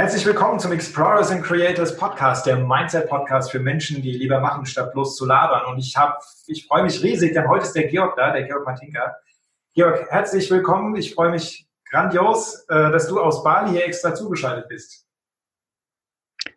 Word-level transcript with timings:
Herzlich 0.00 0.24
willkommen 0.24 0.58
zum 0.58 0.72
Explorers 0.72 1.30
and 1.30 1.42
Creators 1.42 1.94
Podcast, 1.94 2.46
der 2.46 2.56
Mindset-Podcast 2.56 3.50
für 3.50 3.58
Menschen, 3.58 4.00
die 4.00 4.12
lieber 4.12 4.40
machen, 4.40 4.64
statt 4.64 4.94
bloß 4.94 5.14
zu 5.14 5.26
labern. 5.26 5.70
Und 5.70 5.78
ich 5.78 5.94
habe, 5.94 6.14
ich 6.46 6.66
freue 6.66 6.84
mich 6.84 7.02
riesig, 7.02 7.34
denn 7.34 7.46
heute 7.46 7.64
ist 7.64 7.74
der 7.74 7.86
Georg 7.86 8.16
da, 8.16 8.32
der 8.32 8.44
Georg 8.44 8.64
Martinka. 8.64 9.14
Georg, 9.74 10.06
herzlich 10.08 10.50
willkommen. 10.50 10.96
Ich 10.96 11.14
freue 11.14 11.30
mich 11.30 11.68
grandios, 11.84 12.64
äh, 12.70 12.90
dass 12.90 13.08
du 13.08 13.20
aus 13.20 13.44
Bali 13.44 13.72
hier 13.72 13.84
extra 13.84 14.14
zugeschaltet 14.14 14.70
bist. 14.70 15.06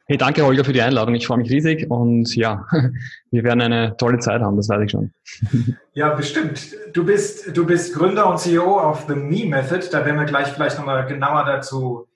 Hey, 0.05 0.15
danke 0.15 0.45
Holger 0.45 0.63
für 0.63 0.71
die 0.71 0.81
Einladung. 0.81 1.13
Ich 1.13 1.27
freue 1.27 1.39
mich 1.39 1.51
riesig 1.51 1.91
und 1.91 2.33
ja, 2.37 2.65
wir 3.31 3.43
werden 3.43 3.59
eine 3.59 3.97
tolle 3.97 4.19
Zeit 4.19 4.41
haben, 4.41 4.55
das 4.55 4.69
weiß 4.69 4.83
ich 4.85 4.91
schon. 4.91 5.11
Ja, 5.95 6.15
bestimmt. 6.15 6.75
Du 6.93 7.05
bist, 7.05 7.55
du 7.55 7.65
bist 7.65 7.93
Gründer 7.93 8.27
und 8.27 8.39
CEO 8.39 8.79
auf 8.79 9.05
The 9.07 9.15
Me 9.15 9.45
Method. 9.45 9.89
Da 9.91 10.05
werden 10.05 10.17
wir 10.17 10.25
gleich 10.25 10.47
vielleicht 10.47 10.77
nochmal 10.77 11.05
genauer 11.05 11.43
dazu 11.45 12.07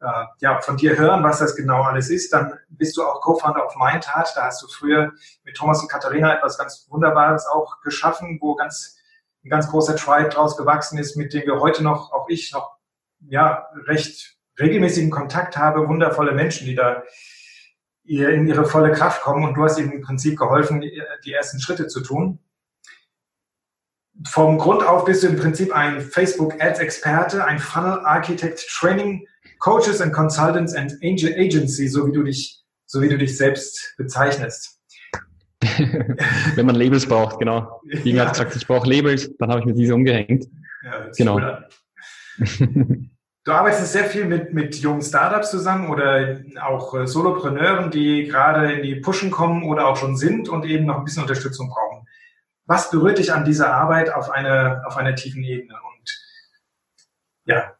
äh, 0.00 0.24
ja, 0.40 0.60
von 0.60 0.76
dir 0.76 0.96
hören, 0.96 1.22
was 1.22 1.38
das 1.38 1.54
genau 1.54 1.82
alles 1.82 2.10
ist. 2.10 2.32
Dann 2.32 2.58
bist 2.68 2.96
du 2.96 3.02
auch 3.02 3.20
Co-Founder 3.20 3.64
auf 3.64 3.76
Mindheart. 3.76 4.32
Da 4.34 4.44
hast 4.46 4.62
du 4.62 4.68
früher 4.68 5.12
mit 5.44 5.56
Thomas 5.56 5.82
und 5.82 5.90
Katharina 5.90 6.36
etwas 6.36 6.58
ganz 6.58 6.86
Wunderbares 6.90 7.46
auch 7.46 7.80
geschaffen, 7.82 8.38
wo 8.40 8.54
ganz, 8.54 8.96
ein 9.44 9.50
ganz 9.50 9.68
großer 9.68 9.96
Tribe 9.96 10.30
draus 10.30 10.56
gewachsen 10.56 10.98
ist, 10.98 11.16
mit 11.16 11.34
dem 11.34 11.42
wir 11.42 11.60
heute 11.60 11.82
noch, 11.82 12.12
auch 12.12 12.28
ich 12.28 12.52
noch, 12.52 12.76
ja, 13.28 13.68
recht 13.86 14.36
regelmäßigen 14.58 15.10
Kontakt 15.10 15.56
habe. 15.56 15.88
Wundervolle 15.88 16.32
Menschen, 16.32 16.66
die 16.66 16.74
da 16.74 17.02
in 18.04 18.46
ihre 18.46 18.64
volle 18.64 18.92
Kraft 18.92 19.22
kommen. 19.22 19.44
Und 19.44 19.54
du 19.54 19.64
hast 19.64 19.78
ihnen 19.78 19.92
im 19.92 20.00
Prinzip 20.00 20.38
geholfen, 20.38 20.80
die 20.80 21.32
ersten 21.32 21.60
Schritte 21.60 21.86
zu 21.86 22.00
tun. 22.00 22.38
Vom 24.26 24.58
Grund 24.58 24.82
auf 24.82 25.04
bist 25.04 25.22
du 25.22 25.28
im 25.28 25.36
Prinzip 25.36 25.74
ein 25.74 26.00
Facebook 26.00 26.60
Ads 26.60 26.80
Experte, 26.80 27.44
ein 27.44 27.58
Funnel 27.58 28.00
Architect 28.04 28.66
Training 28.68 29.26
Coaches 29.60 30.00
and 30.00 30.12
Consultants 30.12 30.74
and 30.74 30.92
Angel 31.02 31.32
Agency, 31.36 31.86
so 31.86 32.06
wie 32.06 32.12
du 32.12 32.22
dich, 32.22 32.62
so 32.86 33.00
wie 33.00 33.08
du 33.08 33.16
dich 33.16 33.36
selbst 33.36 33.94
bezeichnest. 33.96 34.78
Wenn 36.54 36.66
man 36.66 36.74
Labels 36.74 37.06
braucht, 37.06 37.38
genau. 37.38 37.80
Wie 37.84 38.12
ja. 38.12 38.24
hat 38.24 38.32
gesagt, 38.32 38.56
ich 38.56 38.66
brauche 38.66 38.88
Labels, 38.88 39.30
dann 39.38 39.50
habe 39.50 39.60
ich 39.60 39.66
mir 39.66 39.74
diese 39.74 39.94
umgehängt. 39.94 40.46
Ja, 40.82 41.10
genau. 41.16 41.40
Du 43.42 43.52
arbeitest 43.52 43.92
sehr 43.92 44.04
viel 44.04 44.26
mit, 44.26 44.52
mit 44.52 44.76
jungen 44.76 45.00
Startups 45.00 45.50
zusammen 45.50 45.88
oder 45.88 46.42
auch 46.62 46.94
äh, 46.94 47.06
Solopreneuren, 47.06 47.90
die 47.90 48.28
gerade 48.28 48.70
in 48.74 48.82
die 48.82 48.96
Pushen 48.96 49.30
kommen 49.30 49.64
oder 49.64 49.86
auch 49.88 49.96
schon 49.96 50.18
sind 50.18 50.50
und 50.50 50.66
eben 50.66 50.84
noch 50.84 50.98
ein 50.98 51.04
bisschen 51.04 51.22
Unterstützung 51.22 51.70
brauchen. 51.70 52.06
Was 52.66 52.90
berührt 52.90 53.16
dich 53.16 53.32
an 53.32 53.46
dieser 53.46 53.74
Arbeit 53.74 54.12
auf 54.12 54.30
einer, 54.30 54.82
auf 54.86 54.98
einer 54.98 55.14
tiefen 55.14 55.42
Ebene? 55.42 55.72
Und 55.72 56.22
ja, 57.46 57.72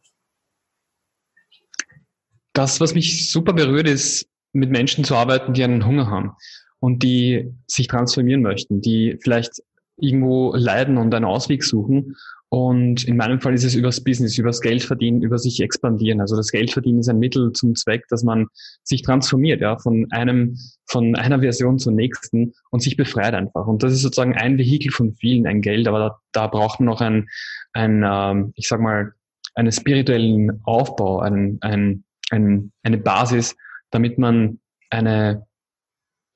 das, 2.61 2.81
was 2.81 2.95
mich 2.95 3.31
super 3.31 3.55
berührt, 3.55 3.89
ist, 3.89 4.29
mit 4.53 4.71
Menschen 4.71 5.05
zu 5.05 5.15
arbeiten, 5.15 5.55
die 5.55 5.65
einen 5.65 5.87
Hunger 5.87 6.11
haben 6.11 6.33
und 6.79 7.03
die 7.03 7.53
sich 7.67 7.87
transformieren 7.87 8.43
möchten, 8.43 8.81
die 8.81 9.17
vielleicht 9.23 9.63
irgendwo 9.97 10.55
leiden 10.55 10.99
und 10.99 11.15
einen 11.15 11.25
Ausweg 11.25 11.63
suchen. 11.63 12.17
Und 12.53 13.05
in 13.05 13.17
meinem 13.17 13.41
Fall 13.41 13.55
ist 13.55 13.65
es 13.65 13.77
übers 13.77 14.03
Business, 14.03 14.37
übers 14.37 14.61
Geld 14.61 14.83
verdienen, 14.83 15.23
über 15.23 15.39
sich 15.39 15.61
expandieren. 15.61 16.21
Also 16.21 16.37
das 16.37 16.51
Geld 16.51 16.73
verdienen 16.73 16.99
ist 16.99 17.09
ein 17.09 17.21
Mittel 17.21 17.53
zum 17.53 17.77
Zweck, 17.77 18.05
dass 18.09 18.25
man 18.25 18.49
sich 18.83 19.03
transformiert, 19.03 19.61
ja, 19.61 19.79
von 19.79 20.09
einem, 20.11 20.59
von 20.87 21.15
einer 21.15 21.41
Version 21.41 21.79
zur 21.79 21.93
nächsten 21.93 22.53
und 22.71 22.83
sich 22.83 22.97
befreit 22.97 23.35
einfach. 23.35 23.69
Und 23.69 23.85
das 23.85 23.93
ist 23.93 24.03
sozusagen 24.03 24.35
ein 24.35 24.59
Vehikel 24.59 24.91
von 24.91 25.15
vielen, 25.15 25.47
ein 25.47 25.63
Geld, 25.63 25.87
aber 25.87 25.99
da, 25.99 26.21
da 26.33 26.47
braucht 26.49 26.81
man 26.81 26.87
noch 26.87 27.01
ein, 27.01 27.29
ein, 27.73 28.05
ähm, 28.05 28.53
ich 28.57 28.67
sag 28.67 28.81
mal, 28.81 29.13
einen 29.55 29.71
spirituellen 29.71 30.61
Aufbau, 30.65 31.21
ein, 31.21 31.59
ein 31.61 32.05
ein, 32.31 32.73
eine 32.83 32.99
Basis, 32.99 33.57
damit 33.91 34.19
man 34.19 34.61
eine, 34.91 35.47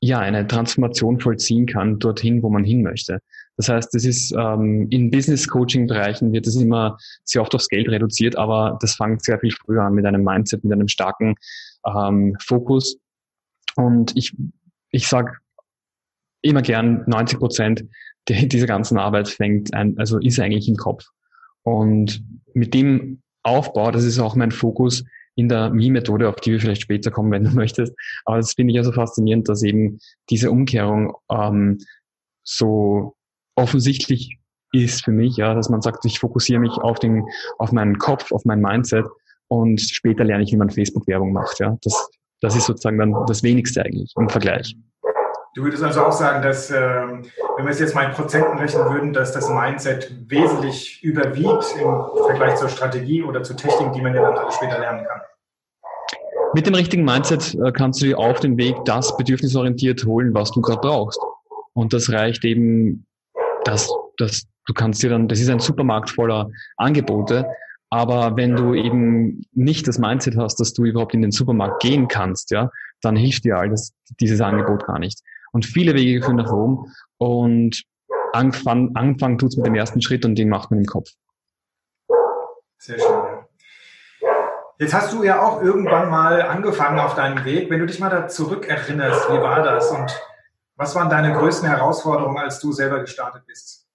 ja, 0.01 0.19
eine 0.19 0.47
Transformation 0.47 1.21
vollziehen 1.21 1.67
kann 1.67 1.99
dorthin, 1.99 2.43
wo 2.43 2.51
man 2.51 2.65
hin 2.65 2.83
möchte. 2.83 3.21
Das 3.57 3.69
heißt, 3.69 3.95
das 3.95 4.05
ist 4.05 4.35
ähm, 4.37 4.89
in 4.91 5.11
Business-Coaching-Bereichen 5.11 6.33
wird 6.33 6.47
das 6.47 6.57
immer 6.57 6.99
sehr 7.25 7.41
oft 7.41 7.55
aufs 7.55 7.69
Geld 7.69 7.89
reduziert, 7.89 8.37
aber 8.37 8.79
das 8.81 8.97
fängt 8.97 9.25
sehr 9.25 9.39
viel 9.39 9.53
früher 9.53 9.83
an 9.83 9.95
mit 9.95 10.05
einem 10.07 10.25
Mindset, 10.25 10.65
mit 10.65 10.73
einem 10.73 10.89
starken 10.89 11.37
ähm, 11.87 12.37
Fokus. 12.41 12.99
Und 13.77 14.17
ich, 14.17 14.37
ich 14.91 15.09
sag 15.09 15.41
immer 16.43 16.63
gern, 16.63 17.05
90 17.07 17.39
Prozent 17.39 17.85
dieser 18.29 18.67
ganzen 18.67 18.99
Arbeit 18.99 19.29
fängt 19.29 19.73
ein, 19.75 19.99
also 19.99 20.19
ist 20.19 20.41
eigentlich 20.41 20.69
im 20.69 20.77
Kopf. 20.77 21.05
Und 21.63 22.23
mit 22.55 22.75
dem 22.75 23.23
Aufbau, 23.43 23.91
das 23.91 24.05
ist 24.05 24.19
auch 24.19 24.35
mein 24.35 24.51
Fokus, 24.51 25.05
in 25.37 25.49
der 25.49 25.71
Me-Methode, 25.71 26.29
auf 26.29 26.37
die 26.37 26.53
wir 26.53 26.61
vielleicht 26.61 26.83
später 26.83 27.11
kommen, 27.11 27.31
wenn 27.33 27.45
du 27.45 27.51
möchtest. 27.55 27.95
Aber 28.25 28.37
das 28.37 28.53
finde 28.53 28.73
ich 28.73 28.79
also 28.79 28.93
faszinierend, 28.93 29.49
dass 29.49 29.63
eben 29.63 29.99
diese 30.31 30.51
Umkehrung 30.51 31.15
ähm, 31.31 31.79
so 32.43 33.15
offensichtlich 33.57 34.39
ist 34.73 35.05
für 35.05 35.13
mich, 35.13 35.37
ja, 35.37 35.55
dass 35.55 35.71
man 35.71 35.83
sagt, 35.83 36.05
ich 36.05 36.19
fokussiere 36.19 36.61
mich 36.61 36.73
auf 36.73 36.99
den, 36.99 37.25
auf 37.59 37.73
meinen 37.73 37.99
Kopf, 37.99 38.33
auf 38.33 38.45
mein 38.45 38.61
Mindset 38.61 39.07
und 39.49 39.81
später 39.81 40.25
lerne 40.25 40.43
ich, 40.43 40.53
wie 40.53 40.57
man 40.57 40.71
Facebook-Werbung 40.71 41.33
macht, 41.33 41.61
ja. 41.61 41.77
Das, 41.83 42.11
das 42.41 42.57
ist 42.57 42.67
sozusagen 42.67 42.99
dann 42.99 43.15
das 43.27 43.43
Wenigste 43.43 43.85
eigentlich 43.85 44.13
im 44.17 44.29
Vergleich. 44.29 44.77
Du 45.55 45.63
würdest 45.63 45.85
also 45.85 46.01
auch 46.07 46.13
sagen, 46.13 46.43
dass, 46.43 46.69
äh, 46.71 46.77
wenn 46.77 47.65
wir 47.65 47.69
es 47.71 47.79
jetzt 47.79 47.95
mal 47.95 48.07
in 48.07 48.13
Prozenten 48.13 48.59
rechnen 48.59 48.93
würden, 48.93 49.13
dass 49.13 49.31
das 49.33 49.49
Mindset 49.49 50.13
wesentlich 50.29 51.03
überwiegt 51.03 51.77
im 51.81 52.25
Vergleich 52.27 52.57
zur 52.57 52.69
Strategie 52.69 53.23
oder 53.23 53.45
zur 53.45 53.57
Technik, 53.57 53.93
die 53.93 54.03
man 54.03 54.15
ja 54.15 54.33
dann 54.33 54.51
später 54.51 54.81
lernen 54.81 55.07
kann. 55.07 55.21
Mit 56.55 56.67
dem 56.67 56.75
richtigen 56.75 57.05
Mindset 57.05 57.55
äh, 57.55 57.71
kannst 57.71 58.03
du 58.03 58.07
dir 58.07 58.19
auf 58.19 58.41
dem 58.41 58.57
Weg 58.57 58.75
das 58.85 59.17
bedürfnisorientiert 59.17 60.05
holen, 60.05 60.35
was 60.35 60.51
du 60.51 60.61
gerade 60.61 60.81
brauchst. 60.81 61.21
Und 61.73 61.93
das 61.93 62.11
reicht 62.11 62.45
eben, 62.45 63.07
dass, 63.65 63.89
dass 64.17 64.47
du 64.67 64.75
kannst 64.75 65.05
dir 65.05 65.11
dann, 65.11 65.29
das 65.29 65.39
ist 65.39 65.51
ein 65.51 65.61
Supermarkt 65.61 66.11
voller 66.11 66.51
Angebote, 66.77 67.47
aber 67.91 68.37
wenn 68.37 68.57
du 68.57 68.75
eben 68.75 69.43
nicht 69.53 69.87
das 69.87 70.01
Mindset 70.01 70.37
hast, 70.37 70.59
dass 70.59 70.73
du 70.73 70.85
überhaupt 70.85 71.15
in 71.15 71.23
den 71.23 71.31
Supermarkt 71.31 71.81
gehen 71.81 72.09
kannst, 72.09 72.51
ja, 72.51 72.71
dann 73.03 73.15
hilft 73.15 73.45
dir 73.45 73.57
all 73.57 73.71
das, 73.71 73.93
dieses 74.19 74.41
Angebot 74.41 74.85
gar 74.87 74.99
nicht. 74.99 75.21
Und 75.55 75.65
viele 75.65 75.95
Wege 75.95 76.21
führen 76.21 76.37
nach 76.37 76.51
Rom. 76.51 76.91
Und 77.17 77.85
angefangen, 78.33 78.97
angefangen 78.97 79.39
tut 79.39 79.51
es 79.51 79.57
mit 79.57 79.67
dem 79.67 79.77
ersten 79.77 80.03
Schritt 80.03 80.25
und 80.25 80.35
den 80.35 80.49
macht 80.49 80.73
man 80.73 80.81
im 80.81 80.87
Kopf. 80.87 81.11
Sehr 82.79 82.99
schön. 82.99 83.45
Jetzt 84.81 84.93
hast 84.93 85.13
du 85.13 85.23
ja 85.23 85.41
auch 85.41 85.63
irgendwann 85.63 86.11
mal 86.11 86.43
angefangen 86.43 86.99
auf 86.99 87.15
deinem 87.15 87.45
Weg. 87.45 87.71
Wenn 87.71 87.79
du 87.79 87.87
dich 87.87 88.01
mal 88.01 88.11
da 88.11 88.27
zurückerinnerst, 88.27 89.31
wie 89.31 89.41
war 89.41 89.63
das 89.63 89.93
und 89.93 90.21
was 90.75 90.97
waren 90.97 91.09
deine 91.09 91.33
größten 91.33 91.69
Herausforderungen, 91.69 92.39
als 92.39 92.59
du 92.59 92.73
selber 92.73 92.99
gestartet 92.99 93.47
bist? 93.47 93.87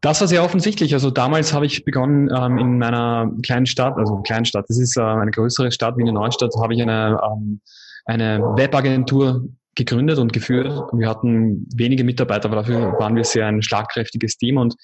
Das 0.00 0.22
war 0.22 0.26
sehr 0.26 0.42
offensichtlich. 0.42 0.94
Also 0.94 1.10
damals 1.10 1.52
habe 1.52 1.66
ich 1.66 1.84
begonnen 1.84 2.30
ähm, 2.34 2.56
in 2.56 2.78
meiner 2.78 3.30
kleinen 3.44 3.66
Stadt, 3.66 3.98
also 3.98 4.22
kleinen 4.22 4.46
Stadt, 4.46 4.64
das 4.68 4.78
ist 4.78 4.96
äh, 4.96 5.02
eine 5.02 5.30
größere 5.30 5.70
Stadt 5.70 5.98
wie 5.98 6.02
eine 6.02 6.14
Neustadt, 6.14 6.54
habe 6.60 6.72
ich 6.72 6.80
eine, 6.80 7.20
ähm, 7.22 7.60
eine 8.06 8.40
Webagentur 8.56 9.44
gegründet 9.74 10.18
und 10.18 10.32
geführt. 10.32 10.68
Wir 10.92 11.08
hatten 11.08 11.66
wenige 11.74 12.04
Mitarbeiter, 12.04 12.46
aber 12.46 12.56
dafür 12.56 12.92
waren 12.98 13.16
wir 13.16 13.24
sehr 13.24 13.46
ein 13.46 13.62
schlagkräftiges 13.62 14.36
Team 14.36 14.58
und 14.58 14.74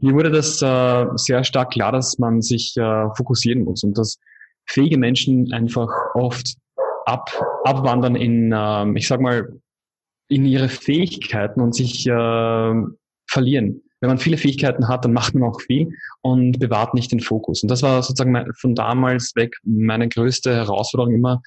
mir 0.00 0.14
wurde 0.14 0.30
das 0.30 0.62
äh, 0.62 1.06
sehr 1.16 1.42
stark 1.44 1.72
klar, 1.72 1.92
dass 1.92 2.18
man 2.18 2.40
sich 2.40 2.76
äh, 2.76 3.06
fokussieren 3.16 3.64
muss 3.64 3.82
und 3.82 3.98
dass 3.98 4.18
fähige 4.66 4.96
Menschen 4.96 5.52
einfach 5.52 5.88
oft 6.14 6.54
ab, 7.04 7.30
abwandern 7.64 8.14
in, 8.14 8.52
äh, 8.52 8.98
ich 8.98 9.08
sag 9.08 9.20
mal, 9.20 9.60
in 10.28 10.44
ihre 10.44 10.68
Fähigkeiten 10.68 11.60
und 11.60 11.74
sich 11.74 12.06
äh, 12.06 12.72
verlieren. 13.26 13.82
Wenn 14.00 14.08
man 14.08 14.18
viele 14.18 14.36
Fähigkeiten 14.36 14.86
hat, 14.86 15.04
dann 15.04 15.12
macht 15.12 15.34
man 15.34 15.48
auch 15.48 15.60
viel 15.60 15.92
und 16.20 16.60
bewahrt 16.60 16.94
nicht 16.94 17.10
den 17.10 17.20
Fokus. 17.20 17.62
Und 17.62 17.70
das 17.70 17.82
war 17.82 18.00
sozusagen 18.02 18.52
von 18.60 18.76
damals 18.76 19.34
weg 19.34 19.56
meine 19.64 20.08
größte 20.08 20.54
Herausforderung 20.54 21.14
immer, 21.14 21.42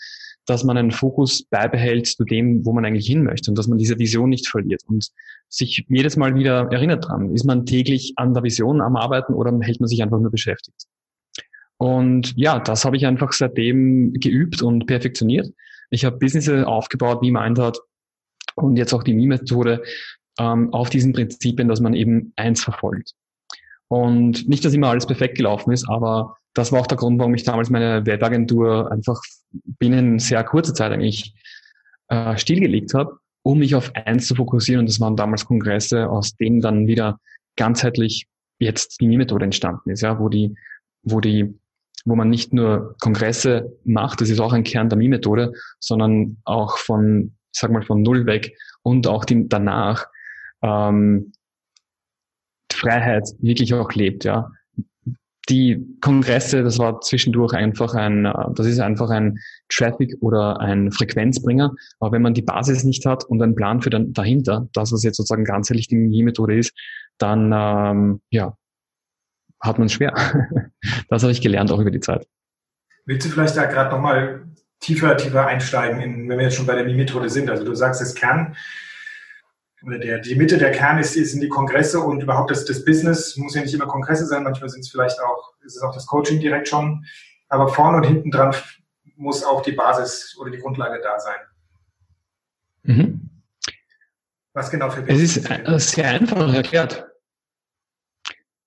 dass 0.46 0.64
man 0.64 0.78
einen 0.78 0.92
Fokus 0.92 1.44
beibehält 1.44 2.08
zu 2.08 2.24
dem, 2.24 2.66
wo 2.66 2.74
man 2.74 2.86
eigentlich 2.86 3.08
hin 3.08 3.24
möchte 3.24 3.52
und 3.52 3.58
dass 3.58 3.68
man 3.68 3.78
diese 3.78 4.00
Vision 4.00 4.30
nicht 4.30 4.48
verliert 4.48 4.82
und 4.88 5.10
sich 5.50 5.86
jedes 5.88 6.18
Mal 6.18 6.36
wieder 6.36 6.72
erinnert 6.72 7.08
dran. 7.08 7.34
Ist 7.34 7.46
man 7.46 7.66
täglich 7.66 8.14
an 8.16 8.34
der 8.34 8.44
Vision 8.44 8.82
am 8.82 8.96
Arbeiten 8.96 9.34
oder 9.34 9.58
hält 9.62 9.80
man 9.80 9.88
sich 9.88 10.02
einfach 10.02 10.20
nur 10.20 10.32
beschäftigt? 10.32 10.88
Und 11.78 12.34
ja, 12.38 12.60
das 12.60 12.86
habe 12.86 12.96
ich 12.96 13.06
einfach 13.06 13.34
seitdem 13.34 14.14
geübt 14.14 14.62
und 14.62 14.86
perfektioniert. 14.86 15.52
Ich 15.90 16.06
habe 16.06 16.18
Businesses 16.18 16.64
aufgebaut 16.64 17.22
wie 17.22 17.32
Mindhard 17.32 17.80
und 18.56 18.78
jetzt 18.78 18.94
auch 18.94 19.04
die 19.04 19.14
Me-Methode 19.14 19.84
ähm, 20.40 20.72
auf 20.74 20.90
diesen 20.90 21.14
Prinzipien, 21.14 21.68
dass 21.68 21.82
man 21.82 21.94
eben 21.94 22.34
eins 22.36 22.64
verfolgt. 22.64 23.14
Und 23.92 24.48
nicht, 24.48 24.64
dass 24.64 24.74
immer 24.74 24.88
alles 24.88 25.06
perfekt 25.06 25.36
gelaufen 25.36 25.74
ist, 25.74 25.86
aber 25.90 26.38
das 26.54 26.72
war 26.72 26.80
auch 26.80 26.88
der 26.88 26.98
Grund, 26.98 27.20
warum 27.20 27.34
ich 27.34 27.44
damals 27.44 27.70
meine 27.70 28.06
Webagentur 28.06 28.90
einfach 28.90 29.20
binnen 29.52 30.18
sehr 30.18 30.46
kurzer 30.46 30.74
Zeit 30.74 30.94
eigentlich 30.94 31.36
äh, 32.08 32.38
stillgelegt 32.38 32.94
habe, 32.94 33.18
um 33.44 33.60
mich 33.60 33.76
auf 33.76 33.94
eins 33.94 34.28
zu 34.28 34.36
fokussieren. 34.36 34.80
Und 34.80 34.90
das 34.90 35.02
waren 35.02 35.18
damals 35.18 35.46
Kongresse, 35.46 36.10
aus 36.10 36.38
denen 36.38 36.62
dann 36.62 36.88
wieder 36.88 37.20
ganzheitlich 37.58 38.28
jetzt 38.60 39.02
die 39.02 39.10
Mi-Methode 39.10 39.44
entstanden 39.44 39.90
ist, 39.90 40.00
ja, 40.00 40.18
wo 40.22 40.30
die, 40.30 40.56
wo 41.04 41.20
die, 41.20 41.54
wo 42.06 42.16
man 42.16 42.30
nicht 42.30 42.54
nur 42.54 42.96
Kongresse 43.02 43.78
macht, 43.84 44.22
das 44.22 44.30
ist 44.30 44.40
auch 44.40 44.54
ein 44.54 44.64
Kern 44.64 44.88
der 44.88 45.00
Mi-Methode, 45.00 45.52
sondern 45.82 46.38
auch 46.46 46.78
von, 46.78 47.34
sag 47.52 47.72
mal, 47.72 47.84
von 47.84 48.04
null 48.04 48.26
weg 48.26 48.56
und 48.84 49.06
auch 49.08 49.26
die, 49.26 49.50
danach 49.50 50.06
ähm, 50.62 51.34
Freiheit 52.82 53.30
wirklich 53.40 53.74
auch 53.74 53.92
lebt, 53.94 54.26
ja. 54.26 54.52
Die 55.50 55.98
Kongresse, 56.02 56.64
das 56.64 56.78
war 56.78 57.02
zwischendurch 57.02 57.54
einfach 57.54 57.96
ein, 57.96 58.26
äh, 58.26 58.34
das 58.56 58.68
ist 58.68 58.80
einfach 58.80 59.10
ein 59.10 59.40
Traffic 59.70 60.16
oder 60.22 60.60
ein 60.60 60.92
Frequenzbringer. 60.92 61.74
Aber 62.00 62.12
wenn 62.12 62.22
man 62.22 62.34
die 62.34 62.44
Basis 62.44 62.84
nicht 62.84 63.06
hat 63.06 63.24
und 63.26 63.42
einen 63.42 63.56
Plan 63.56 63.82
für 63.82 63.90
den, 63.90 64.14
dahinter, 64.14 64.68
das 64.74 64.92
was 64.92 65.04
jetzt 65.04 65.18
sozusagen 65.18 65.44
ganzheitlich 65.44 65.88
die 65.88 66.24
Methode 66.24 66.58
ist, 66.58 66.74
dann 67.18 67.52
ähm, 67.54 68.22
ja, 68.30 68.56
hat 69.62 69.78
man 69.78 69.88
es 69.88 69.94
schwer. 69.94 70.14
das 71.10 71.24
habe 71.24 71.32
ich 71.32 71.42
gelernt 71.42 71.72
auch 71.72 71.80
über 71.80 71.92
die 71.92 72.00
Zeit. 72.00 72.28
Willst 73.06 73.26
du 73.26 73.32
vielleicht 73.32 73.58
da 73.58 73.66
gerade 73.66 73.90
nochmal 73.90 74.44
tiefer, 74.80 75.18
tiefer 75.18 75.48
einsteigen, 75.48 76.02
in, 76.02 76.30
wenn 76.30 76.38
wir 76.38 76.46
jetzt 76.46 76.56
schon 76.56 76.66
bei 76.66 76.76
der 76.76 76.86
Mi-Methode 76.86 77.30
sind? 77.30 77.50
Also 77.50 77.64
du 77.64 77.74
sagst, 77.74 78.02
das 78.02 78.16
Kern 78.16 78.56
oder 79.84 79.98
der, 79.98 80.20
die 80.20 80.36
Mitte 80.36 80.58
der 80.58 80.72
Kern 80.72 81.00
ist, 81.00 81.14
sind 81.14 81.42
die 81.42 81.50
Kongresse 81.50 82.00
und 82.00 82.22
überhaupt 82.22 82.52
das, 82.52 82.66
das 82.66 82.86
Business 82.86 83.36
muss 83.38 83.56
ja 83.56 83.62
nicht 83.62 83.74
immer 83.74 83.88
Kongresse 83.88 84.26
sein, 84.26 84.44
manchmal 84.44 84.70
sind 84.70 84.82
es 84.82 84.90
vielleicht 84.90 85.20
auch, 85.20 85.54
ist 85.64 85.76
es 85.76 85.82
auch 85.82 85.94
das 85.94 86.06
Coaching 86.06 86.40
direkt 86.40 86.68
schon, 86.68 87.06
aber 87.50 87.68
vorne 87.68 87.98
und 87.98 88.04
hinten 88.04 88.32
dran 88.32 88.56
muss 89.16 89.44
auch 89.44 89.62
die 89.62 89.72
Basis 89.72 90.38
oder 90.40 90.52
die 90.52 90.60
Grundlage 90.60 91.02
da 91.02 91.20
sein. 91.20 91.40
Mhm. 92.84 93.30
Was 94.54 94.70
genau 94.70 94.90
für 94.90 95.02
Business? 95.02 95.38
Es 95.38 95.86
ist 95.86 95.92
sehr 95.92 96.10
einfach 96.10 96.54
erklärt. 96.54 97.08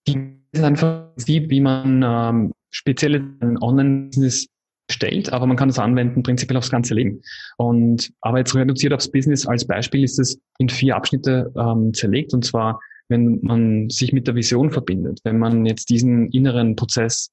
Die 0.07 0.41
ist 0.53 0.63
einfach 0.63 1.11
wie 1.17 1.61
man 1.61 2.03
ähm, 2.03 2.53
speziell 2.71 3.17
ein 3.41 3.59
Online-Business 3.61 4.49
stellt, 4.91 5.33
aber 5.33 5.47
man 5.47 5.57
kann 5.57 5.71
es 5.71 5.79
anwenden 5.79 6.23
prinzipiell 6.23 6.59
aufs 6.59 6.71
ganze 6.71 6.95
Leben. 6.95 7.23
Und 7.57 8.13
aber 8.21 8.39
jetzt 8.39 8.55
reduziert 8.55 8.93
aufs 8.93 9.11
Business 9.11 9.47
als 9.47 9.67
Beispiel 9.67 10.05
ist 10.05 10.19
es 10.19 10.39
in 10.59 10.69
vier 10.69 10.97
Abschnitte 10.97 11.53
ähm, 11.57 11.95
zerlegt 11.95 12.35
und 12.35 12.45
zwar 12.45 12.81
wenn 13.09 13.41
man 13.43 13.91
sich 13.91 14.13
mit 14.13 14.27
der 14.27 14.35
Vision 14.35 14.71
verbindet, 14.71 15.21
wenn 15.25 15.39
man 15.39 15.67
jetzt 15.67 15.91
diesen 15.91 16.31
inneren 16.31 16.75
Prozess 16.77 17.31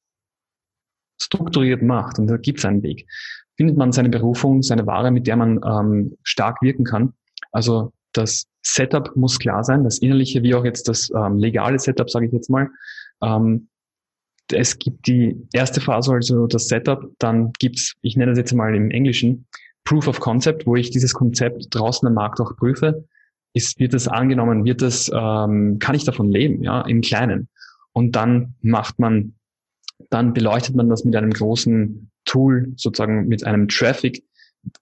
strukturiert 1.22 1.82
macht 1.82 2.20
und 2.20 2.28
da 2.28 2.38
gibt 2.38 2.60
es 2.60 2.66
einen 2.66 2.84
Weg, 2.84 3.08
findet 3.56 3.78
man 3.78 3.92
seine 3.92 4.10
Berufung, 4.10 4.64
seine 4.64 4.86
Ware, 4.86 5.12
mit 5.12 5.28
der 5.28 5.38
man 5.38 5.60
ähm, 5.66 6.18
stark 6.24 6.62
wirken 6.62 6.84
kann. 6.84 7.14
Also 7.52 7.94
das 8.12 8.48
Setup 8.64 9.16
muss 9.16 9.40
klar 9.40 9.64
sein, 9.64 9.84
das 9.84 10.00
innerliche 10.00 10.44
wie 10.44 10.56
auch 10.56 10.66
jetzt 10.66 10.88
das 10.88 11.12
ähm, 11.16 11.38
legale 11.38 11.80
Setup, 11.80 12.10
sage 12.10 12.26
ich 12.26 12.34
jetzt 12.34 12.50
mal. 12.50 12.70
Ähm, 13.22 13.70
es 14.52 14.78
gibt 14.80 15.08
die 15.08 15.36
erste 15.54 15.82
Phase, 15.82 16.14
also 16.14 16.48
das 16.48 16.68
Setup, 16.68 17.12
dann 17.20 17.52
gibt's, 17.60 17.94
ich 18.02 18.18
nenne 18.18 18.32
das 18.32 18.40
jetzt 18.40 18.54
mal 18.54 18.76
im 18.76 18.92
Englischen, 18.92 19.46
Proof 19.84 20.08
of 20.08 20.20
Concept, 20.20 20.66
wo 20.66 20.76
ich 20.76 20.92
dieses 20.92 21.14
Konzept 21.14 21.68
draußen 21.72 22.08
am 22.08 22.14
Markt 22.14 22.40
auch 22.40 22.56
prüfe. 22.56 23.06
Ist, 23.54 23.80
wird 23.80 23.94
das 23.94 24.08
angenommen, 24.08 24.64
wird 24.64 24.82
das, 24.82 25.12
ähm, 25.14 25.80
kann 25.80 25.96
ich 25.96 26.06
davon 26.06 26.32
leben, 26.32 26.64
ja, 26.64 26.82
im 26.82 27.02
Kleinen. 27.02 27.50
Und 27.92 28.16
dann 28.16 28.56
macht 28.62 29.00
man, 29.00 29.34
dann 30.10 30.34
beleuchtet 30.34 30.76
man 30.76 30.88
das 30.88 31.04
mit 31.04 31.16
einem 31.16 31.32
großen 31.32 32.10
Tool, 32.26 32.72
sozusagen 32.78 33.28
mit 33.28 33.46
einem 33.46 33.68
Traffic. 33.68 34.24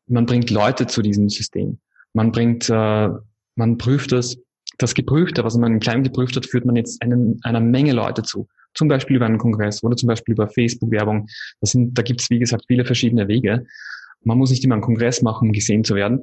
Man 0.08 0.26
bringt 0.26 0.52
Leute 0.52 0.86
zu 0.86 1.02
diesem 1.02 1.30
System. 1.30 1.80
Man 2.14 2.32
bringt, 2.32 2.70
äh, 2.70 3.10
man 3.56 3.78
prüft 3.78 4.12
das, 4.12 4.38
das 4.78 4.94
Geprüfte, 4.94 5.44
was 5.44 5.58
man 5.58 5.74
im 5.74 5.80
Kleinen 5.80 6.04
geprüft 6.04 6.36
hat, 6.36 6.46
führt 6.46 6.66
man 6.66 6.76
jetzt 6.76 7.02
einen, 7.02 7.40
einer 7.44 7.60
Menge 7.60 7.94
Leute 7.94 8.22
zu 8.22 8.48
zum 8.74 8.88
Beispiel 8.88 9.16
über 9.18 9.26
einen 9.26 9.38
Kongress 9.38 9.84
oder 9.84 9.96
zum 9.96 10.08
Beispiel 10.08 10.34
über 10.34 10.48
Facebook-Werbung. 10.48 11.28
Da 11.62 12.02
gibt 12.02 12.22
es, 12.22 12.30
wie 12.30 12.40
gesagt, 12.40 12.66
viele 12.68 12.86
verschiedene 12.86 13.28
Wege. 13.28 13.66
Man 14.24 14.38
muss 14.38 14.52
nicht 14.52 14.64
immer 14.64 14.76
einen 14.76 14.84
Kongress 14.84 15.22
machen, 15.22 15.50
um 15.50 15.54
gesehen 15.54 15.84
zu 15.84 15.96
werden. 15.96 16.22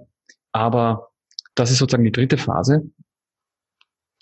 Aber 0.53 1.09
das 1.55 1.71
ist 1.71 1.79
sozusagen 1.79 2.05
die 2.05 2.13
dritte 2.13 2.39
Phase, 2.39 2.83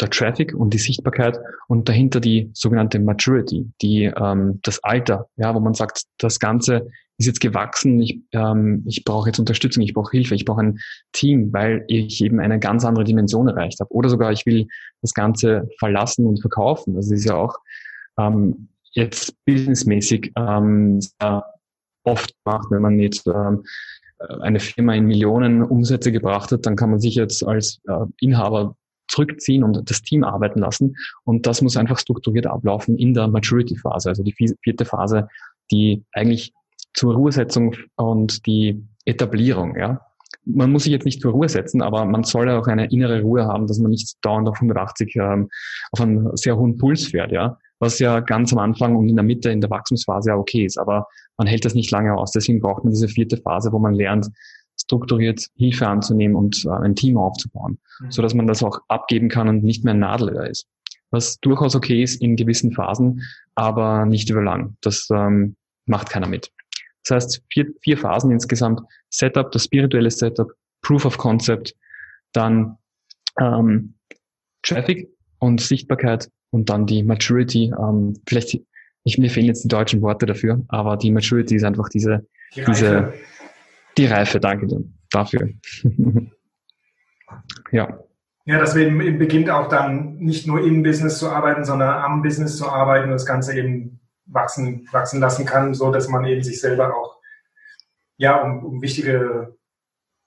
der 0.00 0.11
Traffic 0.11 0.55
und 0.55 0.75
die 0.75 0.79
Sichtbarkeit 0.79 1.38
und 1.69 1.88
dahinter 1.88 2.21
die 2.21 2.50
sogenannte 2.53 2.99
Maturity, 2.99 3.71
die 3.81 4.05
ähm, 4.05 4.59
das 4.62 4.82
Alter, 4.82 5.29
ja, 5.37 5.55
wo 5.55 5.61
man 5.61 5.75
sagt, 5.75 6.05
das 6.19 6.41
Ganze 6.41 6.88
ist 7.17 7.27
jetzt 7.27 7.41
gewachsen, 7.41 8.00
ich, 8.00 8.20
ähm, 8.32 8.85
ich 8.87 9.05
brauche 9.05 9.29
jetzt 9.29 9.38
Unterstützung, 9.38 9.85
ich 9.85 9.94
brauche 9.94 10.11
Hilfe, 10.11 10.35
ich 10.35 10.44
brauche 10.44 10.62
ein 10.62 10.81
Team, 11.12 11.53
weil 11.53 11.85
ich 11.87 12.23
eben 12.25 12.41
eine 12.41 12.59
ganz 12.59 12.85
andere 12.85 13.05
Dimension 13.05 13.47
erreicht 13.47 13.79
habe. 13.79 13.93
Oder 13.93 14.09
sogar 14.09 14.32
ich 14.32 14.44
will 14.47 14.67
das 15.00 15.15
Ganze 15.15 15.69
verlassen 15.79 16.27
und 16.27 16.41
verkaufen. 16.41 16.97
Das 16.97 17.11
ist 17.11 17.25
ja 17.25 17.37
auch 17.37 17.56
ähm, 18.19 18.69
jetzt 18.93 19.34
businessmäßig 19.44 20.32
ähm, 20.37 21.00
oft 22.05 22.34
macht, 22.44 22.70
wenn 22.70 22.82
man 22.82 22.99
jetzt 22.99 23.26
ähm, 23.26 23.64
eine 24.40 24.61
Firma 24.61 24.94
in 24.94 25.06
Millionen 25.06 25.62
Umsätze 25.62 26.12
gebracht 26.12 26.52
hat, 26.52 26.66
dann 26.66 26.76
kann 26.76 26.90
man 26.90 27.00
sich 27.00 27.16
jetzt 27.16 27.46
als 27.46 27.81
äh, 27.88 28.06
Inhaber 28.20 28.76
zurückziehen 29.08 29.64
und 29.64 29.90
das 29.90 30.02
Team 30.02 30.25
arbeiten 30.25 30.61
lassen. 30.61 30.96
Und 31.25 31.46
das 31.46 31.61
muss 31.61 31.76
einfach 31.76 31.99
strukturiert 31.99 32.46
ablaufen 32.46 32.96
in 32.96 33.14
der 33.14 33.28
Maturity-Phase, 33.28 34.08
also 34.08 34.22
die 34.22 34.34
vierte 34.62 34.84
Phase, 34.84 35.28
die 35.70 36.05
eigentlich 36.12 36.52
zur 36.94 37.14
Ruhesetzung 37.14 37.75
und 37.96 38.46
die 38.46 38.82
Etablierung, 39.05 39.76
ja. 39.76 40.00
Man 40.46 40.70
muss 40.70 40.84
sich 40.84 40.93
jetzt 40.93 41.06
nicht 41.06 41.22
zur 41.22 41.32
Ruhe 41.32 41.49
setzen, 41.49 41.81
aber 41.81 42.05
man 42.05 42.22
soll 42.22 42.50
auch 42.50 42.67
eine 42.67 42.90
innere 42.90 43.22
Ruhe 43.22 43.46
haben, 43.46 43.67
dass 43.67 43.78
man 43.78 43.90
nicht 43.90 44.17
dauernd 44.20 44.46
auf 44.46 44.56
180 44.56 45.17
ähm, 45.17 45.49
auf 45.90 46.00
einen 46.02 46.37
sehr 46.37 46.56
hohen 46.58 46.76
Puls 46.76 47.06
fährt, 47.06 47.32
ja 47.32 47.58
was 47.84 47.98
ja 47.98 48.20
ganz 48.20 48.53
am 48.53 48.58
Anfang 48.58 48.96
und 48.96 49.08
in 49.08 49.17
der 49.17 49.24
Mitte 49.24 49.50
in 49.50 49.60
der 49.60 49.70
Wachstumsphase 49.70 50.31
ja 50.31 50.36
okay 50.36 50.64
ist. 50.64 50.79
Aber 50.79 51.06
man 51.36 51.46
hält 51.46 51.64
das 51.64 51.74
nicht 51.74 51.91
lange 51.91 52.17
aus. 52.17 52.32
Deswegen 52.32 52.60
braucht 52.60 52.82
man 52.82 52.93
diese 52.93 53.08
vierte 53.08 53.36
Phase, 53.36 53.70
wo 53.72 53.79
man 53.79 53.94
lernt, 53.94 54.29
strukturiert 54.81 55.46
Hilfe 55.56 55.86
anzunehmen 55.86 56.36
und 56.36 56.64
äh, 56.64 56.70
ein 56.70 56.96
Team 56.96 57.17
aufzubauen, 57.17 57.79
mhm. 58.00 58.10
so 58.10 58.22
dass 58.22 58.34
man 58.34 58.46
das 58.46 58.62
auch 58.62 58.81
abgeben 58.88 59.29
kann 59.29 59.48
und 59.48 59.62
nicht 59.62 59.84
mehr 59.84 59.94
ein 59.94 60.00
Nadelöhr 60.00 60.48
ist. 60.48 60.67
Was 61.10 61.38
durchaus 61.41 61.76
okay 61.76 62.03
ist 62.03 62.20
in 62.20 62.36
gewissen 62.36 62.72
Phasen, 62.72 63.22
aber 63.55 64.05
nicht 64.06 64.31
über 64.31 64.43
lang. 64.43 64.76
Das 64.81 65.08
ähm, 65.12 65.56
macht 65.86 66.10
keiner 66.10 66.26
mit. 66.26 66.50
Das 67.05 67.17
heißt, 67.17 67.43
vier, 67.53 67.67
vier 67.82 67.98
Phasen 67.98 68.31
insgesamt. 68.32 68.81
Setup, 69.10 69.53
das 69.53 69.64
spirituelle 69.64 70.10
Setup, 70.10 70.50
Proof 70.82 71.05
of 71.05 71.19
Concept, 71.19 71.74
dann 72.32 72.79
ähm, 73.38 73.94
Traffic 74.62 75.08
und 75.38 75.60
Sichtbarkeit 75.60 76.31
und 76.55 76.70
dann 76.70 76.87
die 76.87 77.03
Maturity, 77.03 77.75
ähm, 77.77 78.15
vielleicht, 78.29 78.61
ich, 79.03 79.19
mir 79.19 79.29
fehlen 79.29 79.46
jetzt 79.46 79.65
die 79.65 79.69
deutschen 79.69 80.01
Worte 80.03 80.25
dafür, 80.25 80.63
aber 80.69 80.96
die 80.96 81.11
Maturity 81.11 81.56
ist 81.56 81.65
einfach 81.65 81.89
diese, 81.89 82.25
die 82.55 82.61
Reife, 82.61 82.70
diese, 82.70 83.15
die 83.99 84.06
Reife 84.06 84.39
danke 84.39 84.69
dir 84.69 84.84
dafür. 85.11 85.49
ja. 87.73 87.99
Ja, 88.46 88.58
dass 88.61 88.77
wir 88.77 88.87
eben 88.87 89.19
beginnt 89.19 89.51
auch 89.51 89.69
dann 89.69 90.17
nicht 90.19 90.46
nur 90.46 90.65
im 90.65 90.84
Business 90.84 91.19
zu 91.19 91.29
arbeiten, 91.29 91.65
sondern 91.65 91.89
am 91.89 92.23
Business 92.23 92.56
zu 92.56 92.69
arbeiten 92.69 93.06
und 93.06 93.13
das 93.13 93.27
Ganze 93.27 93.58
eben 93.58 93.99
wachsen, 94.27 94.87
wachsen 94.93 95.19
lassen 95.19 95.46
kann, 95.46 95.75
so 95.75 95.91
dass 95.91 96.08
man 96.08 96.25
eben 96.25 96.44
sich 96.44 96.61
selber 96.61 96.94
auch 96.94 97.19
ja 98.17 98.41
um, 98.43 98.65
um 98.65 98.82
wichtige 98.82 99.56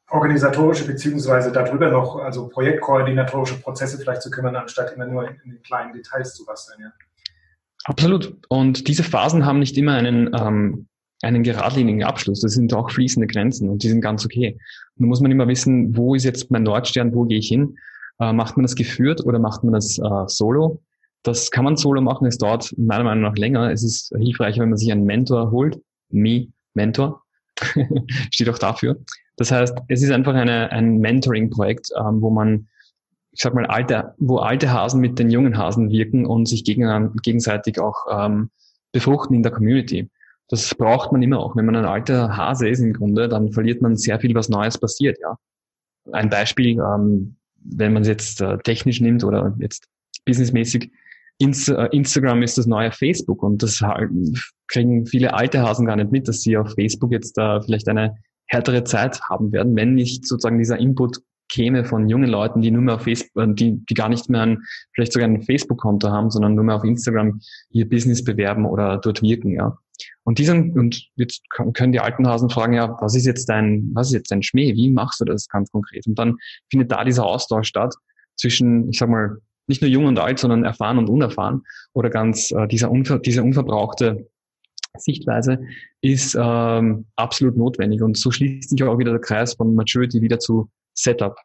organisatorische 0.09 0.85
beziehungsweise 0.85 1.51
darüber 1.51 1.89
noch, 1.89 2.17
also 2.17 2.47
projektkoordinatorische 2.47 3.59
Prozesse 3.59 3.97
vielleicht 3.97 4.21
zu 4.21 4.29
kümmern, 4.29 4.55
anstatt 4.55 4.93
immer 4.93 5.05
nur 5.05 5.27
in, 5.27 5.35
den 5.45 5.61
kleinen 5.63 5.93
Details 5.93 6.33
zu 6.33 6.45
basteln. 6.45 6.79
Ja. 6.81 6.91
Absolut. 7.85 8.37
Und 8.49 8.87
diese 8.87 9.03
Phasen 9.03 9.45
haben 9.45 9.59
nicht 9.59 9.77
immer 9.77 9.93
einen, 9.93 10.33
ähm, 10.33 10.87
einen 11.21 11.43
geradlinigen 11.43 12.03
Abschluss. 12.03 12.41
Das 12.41 12.53
sind 12.53 12.73
auch 12.73 12.89
fließende 12.91 13.27
Grenzen 13.27 13.69
und 13.69 13.83
die 13.83 13.89
sind 13.89 14.01
ganz 14.01 14.25
okay. 14.25 14.57
Da 14.95 15.05
muss 15.05 15.21
man 15.21 15.31
immer 15.31 15.47
wissen, 15.47 15.95
wo 15.95 16.15
ist 16.15 16.23
jetzt 16.23 16.51
mein 16.51 16.63
Nordstern, 16.63 17.13
wo 17.13 17.25
gehe 17.25 17.39
ich 17.39 17.47
hin? 17.47 17.77
Äh, 18.19 18.33
macht 18.33 18.57
man 18.57 18.63
das 18.63 18.75
geführt 18.75 19.25
oder 19.25 19.39
macht 19.39 19.63
man 19.63 19.73
das 19.73 19.97
äh, 19.97 20.27
solo? 20.27 20.81
Das 21.23 21.51
kann 21.51 21.65
man 21.65 21.75
solo 21.75 22.01
machen, 22.01 22.27
es 22.27 22.37
dauert 22.37 22.73
meiner 22.77 23.03
Meinung 23.03 23.23
nach 23.23 23.35
länger. 23.35 23.71
Es 23.71 23.83
ist 23.83 24.13
hilfreicher, 24.17 24.61
wenn 24.61 24.69
man 24.69 24.77
sich 24.77 24.91
einen 24.91 25.03
Mentor 25.03 25.51
holt. 25.51 25.81
Me, 26.09 26.47
Mentor. 26.73 27.21
Steht 28.31 28.49
auch 28.49 28.59
dafür. 28.59 28.97
Das 29.37 29.51
heißt, 29.51 29.77
es 29.87 30.01
ist 30.01 30.11
einfach 30.11 30.33
eine, 30.33 30.71
ein 30.71 30.97
Mentoring-Projekt, 30.97 31.89
ähm, 31.97 32.21
wo 32.21 32.29
man, 32.29 32.67
ich 33.31 33.41
sag 33.41 33.53
mal, 33.53 33.65
alte, 33.67 34.15
wo 34.17 34.37
alte 34.37 34.71
Hasen 34.71 34.99
mit 34.99 35.19
den 35.19 35.29
jungen 35.29 35.57
Hasen 35.57 35.89
wirken 35.89 36.25
und 36.25 36.47
sich 36.47 36.63
gegen, 36.63 37.13
gegenseitig 37.21 37.79
auch 37.79 38.05
ähm, 38.11 38.49
befruchten 38.91 39.35
in 39.35 39.43
der 39.43 39.51
Community. 39.51 40.09
Das 40.49 40.73
braucht 40.73 41.11
man 41.11 41.21
immer 41.21 41.39
auch. 41.39 41.55
Wenn 41.55 41.65
man 41.65 41.75
ein 41.75 41.85
alter 41.85 42.35
Hase 42.35 42.69
ist 42.69 42.79
im 42.79 42.93
Grunde, 42.93 43.27
dann 43.27 43.51
verliert 43.51 43.81
man 43.81 43.97
sehr 43.97 44.19
viel, 44.19 44.33
was 44.33 44.49
Neues 44.49 44.77
passiert, 44.77 45.17
ja. 45.19 45.37
Ein 46.11 46.29
Beispiel, 46.29 46.79
ähm, 46.79 47.35
wenn 47.55 47.93
man 47.93 48.03
es 48.03 48.07
jetzt 48.07 48.41
äh, 48.41 48.57
technisch 48.59 49.01
nimmt 49.01 49.23
oder 49.25 49.53
jetzt 49.59 49.89
businessmäßig, 50.25 50.91
Äh, 51.39 51.87
Instagram 51.91 52.41
ist 52.41 52.57
das 52.57 52.65
neue 52.65 52.91
Facebook 52.91 53.43
und 53.43 53.61
das 53.61 53.83
kriegen 54.67 55.05
viele 55.05 55.33
alte 55.33 55.61
Hasen 55.61 55.85
gar 55.85 55.95
nicht 55.95 56.11
mit, 56.11 56.27
dass 56.27 56.41
sie 56.41 56.57
auf 56.57 56.73
Facebook 56.73 57.11
jetzt 57.11 57.37
äh, 57.37 57.61
vielleicht 57.61 57.87
eine 57.87 58.15
härtere 58.47 58.83
Zeit 58.83 59.21
haben 59.29 59.51
werden, 59.51 59.75
wenn 59.75 59.93
nicht 59.93 60.25
sozusagen 60.25 60.57
dieser 60.57 60.77
Input 60.77 61.21
käme 61.49 61.85
von 61.85 62.09
jungen 62.09 62.29
Leuten, 62.29 62.61
die 62.61 62.71
nur 62.71 62.81
mehr 62.81 62.95
auf 62.95 63.03
Facebook, 63.03 63.43
äh, 63.43 63.53
die, 63.53 63.85
die 63.85 63.93
gar 63.93 64.09
nicht 64.09 64.29
mehr 64.29 64.41
ein, 64.41 64.63
vielleicht 64.93 65.13
sogar 65.13 65.27
ein 65.27 65.43
Facebook-Konto 65.43 66.09
haben, 66.09 66.29
sondern 66.31 66.55
nur 66.55 66.63
mehr 66.63 66.75
auf 66.75 66.83
Instagram 66.83 67.39
ihr 67.71 67.87
Business 67.87 68.23
bewerben 68.23 68.65
oder 68.65 68.97
dort 68.97 69.21
wirken, 69.21 69.51
ja. 69.51 69.77
Und 70.23 70.37
diesen, 70.37 70.73
und 70.73 71.09
jetzt 71.15 71.41
können 71.49 71.91
die 71.91 71.99
alten 71.99 72.27
Hasen 72.27 72.51
fragen, 72.51 72.73
ja, 72.73 72.95
was 73.01 73.15
ist 73.15 73.25
jetzt 73.25 73.49
dein, 73.49 73.89
was 73.93 74.07
ist 74.07 74.13
jetzt 74.13 74.31
dein 74.31 74.43
Schmäh? 74.43 74.75
Wie 74.75 74.91
machst 74.91 75.19
du 75.19 75.25
das 75.25 75.47
ganz 75.47 75.71
konkret? 75.71 76.05
Und 76.05 76.19
dann 76.19 76.37
findet 76.69 76.91
da 76.91 77.03
dieser 77.03 77.25
Austausch 77.25 77.67
statt 77.67 77.95
zwischen, 78.35 78.89
ich 78.89 78.99
sag 78.99 79.09
mal, 79.09 79.37
nicht 79.67 79.81
nur 79.81 79.91
jung 79.91 80.05
und 80.05 80.19
alt, 80.19 80.39
sondern 80.39 80.63
erfahren 80.63 80.97
und 80.97 81.09
unerfahren 81.09 81.63
oder 81.93 82.09
ganz 82.09 82.51
äh, 82.51 82.67
dieser, 82.67 82.89
unver, 82.89 83.19
diese 83.19 83.43
unverbrauchte 83.43 84.27
Sichtweise 84.97 85.59
ist 86.01 86.35
ähm, 86.39 87.05
absolut 87.15 87.57
notwendig. 87.57 88.01
Und 88.01 88.17
so 88.17 88.31
schließt 88.31 88.69
sich 88.69 88.83
auch 88.83 88.97
wieder 88.97 89.11
der 89.11 89.21
Kreis 89.21 89.53
von 89.53 89.75
Maturity 89.75 90.21
wieder 90.21 90.39
zu 90.39 90.69
Setup. 90.93 91.37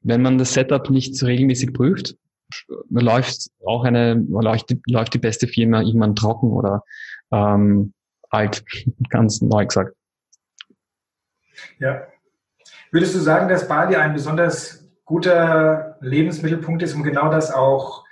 Wenn 0.00 0.22
man 0.22 0.38
das 0.38 0.52
Setup 0.52 0.90
nicht 0.90 1.22
regelmäßig 1.22 1.72
prüft, 1.72 2.16
läuft 2.88 3.50
auch 3.64 3.84
eine, 3.84 4.14
läuft, 4.14 4.74
läuft 4.86 5.14
die 5.14 5.18
beste 5.18 5.46
Firma 5.46 5.82
irgendwann 5.82 6.16
trocken 6.16 6.50
oder 6.50 6.82
ähm, 7.30 7.92
alt, 8.30 8.64
ganz 9.10 9.40
neu 9.40 9.66
gesagt. 9.66 9.94
Ja. 11.78 12.06
Würdest 12.90 13.14
du 13.14 13.18
sagen, 13.18 13.48
dass 13.48 13.68
Bali 13.68 13.96
ein 13.96 14.14
besonders 14.14 14.77
guter 15.08 15.96
Lebensmittelpunkt 16.00 16.82
ist, 16.82 16.94
um 16.94 17.02
genau 17.02 17.30
das 17.30 17.50
auch 17.50 18.04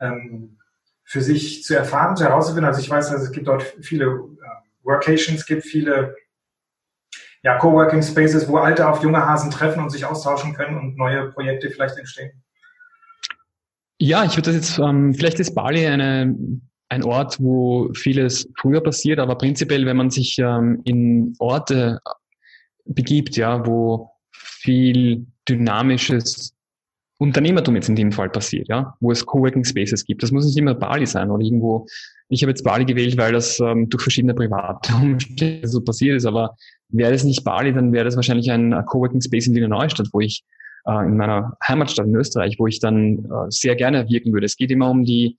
ähm, 0.00 0.58
für 1.04 1.22
sich 1.22 1.62
zu 1.62 1.76
erfahren, 1.76 2.16
zu 2.16 2.24
herauszufinden? 2.24 2.66
Also 2.66 2.80
ich 2.80 2.90
weiß, 2.90 3.10
also 3.10 3.24
es 3.24 3.32
gibt 3.32 3.46
dort 3.46 3.62
viele 3.80 4.06
äh, 4.06 4.84
Workations, 4.84 5.46
gibt 5.46 5.62
viele 5.62 6.16
ja, 7.42 7.56
Coworking 7.56 8.02
Spaces, 8.02 8.48
wo 8.48 8.58
alte 8.58 8.88
auf 8.88 9.02
junge 9.02 9.24
Hasen 9.24 9.50
treffen 9.50 9.80
und 9.80 9.90
sich 9.90 10.04
austauschen 10.04 10.52
können 10.52 10.76
und 10.76 10.98
neue 10.98 11.30
Projekte 11.30 11.70
vielleicht 11.70 11.96
entstehen. 11.96 12.32
Ja, 13.98 14.24
ich 14.24 14.36
würde 14.36 14.52
das 14.52 14.56
jetzt, 14.56 14.78
ähm, 14.78 15.14
vielleicht 15.14 15.38
ist 15.38 15.54
Bali 15.54 15.86
eine, 15.86 16.34
ein 16.88 17.04
Ort, 17.04 17.38
wo 17.38 17.92
vieles 17.94 18.48
früher 18.58 18.82
passiert, 18.82 19.20
aber 19.20 19.38
prinzipiell, 19.38 19.86
wenn 19.86 19.96
man 19.96 20.10
sich 20.10 20.36
ähm, 20.38 20.80
in 20.84 21.34
Orte 21.38 22.00
begibt, 22.86 23.36
ja, 23.36 23.64
wo 23.64 24.10
viel 24.32 25.26
dynamisches 25.56 26.54
Unternehmertum 27.18 27.74
jetzt 27.74 27.88
in 27.88 27.96
dem 27.96 28.12
Fall 28.12 28.30
passiert, 28.30 28.68
ja, 28.68 28.94
wo 29.00 29.12
es 29.12 29.26
Coworking 29.26 29.64
Spaces 29.64 30.04
gibt. 30.04 30.22
Das 30.22 30.32
muss 30.32 30.46
nicht 30.46 30.56
immer 30.56 30.74
Bali 30.74 31.06
sein 31.06 31.30
oder 31.30 31.44
irgendwo. 31.44 31.86
Ich 32.30 32.42
habe 32.42 32.50
jetzt 32.50 32.64
Bali 32.64 32.84
gewählt, 32.86 33.18
weil 33.18 33.32
das 33.32 33.60
ähm, 33.60 33.90
durch 33.90 34.02
verschiedene 34.02 34.34
private 34.34 34.94
Umstände 34.94 35.68
so 35.68 35.82
passiert 35.82 36.16
ist, 36.16 36.24
aber 36.24 36.56
wäre 36.88 37.12
das 37.12 37.24
nicht 37.24 37.44
Bali, 37.44 37.74
dann 37.74 37.92
wäre 37.92 38.06
das 38.06 38.16
wahrscheinlich 38.16 38.50
ein 38.50 38.72
Coworking 38.86 39.20
Space 39.20 39.46
in 39.46 39.54
Wiener 39.54 39.68
Neustadt, 39.68 40.08
wo 40.12 40.20
ich 40.20 40.44
äh, 40.86 41.06
in 41.06 41.18
meiner 41.18 41.56
Heimatstadt 41.66 42.06
in 42.06 42.14
Österreich, 42.14 42.56
wo 42.58 42.66
ich 42.66 42.80
dann 42.80 43.18
äh, 43.18 43.50
sehr 43.50 43.76
gerne 43.76 44.08
wirken 44.08 44.32
würde. 44.32 44.46
Es 44.46 44.56
geht 44.56 44.70
immer 44.70 44.88
um 44.88 45.04
die, 45.04 45.36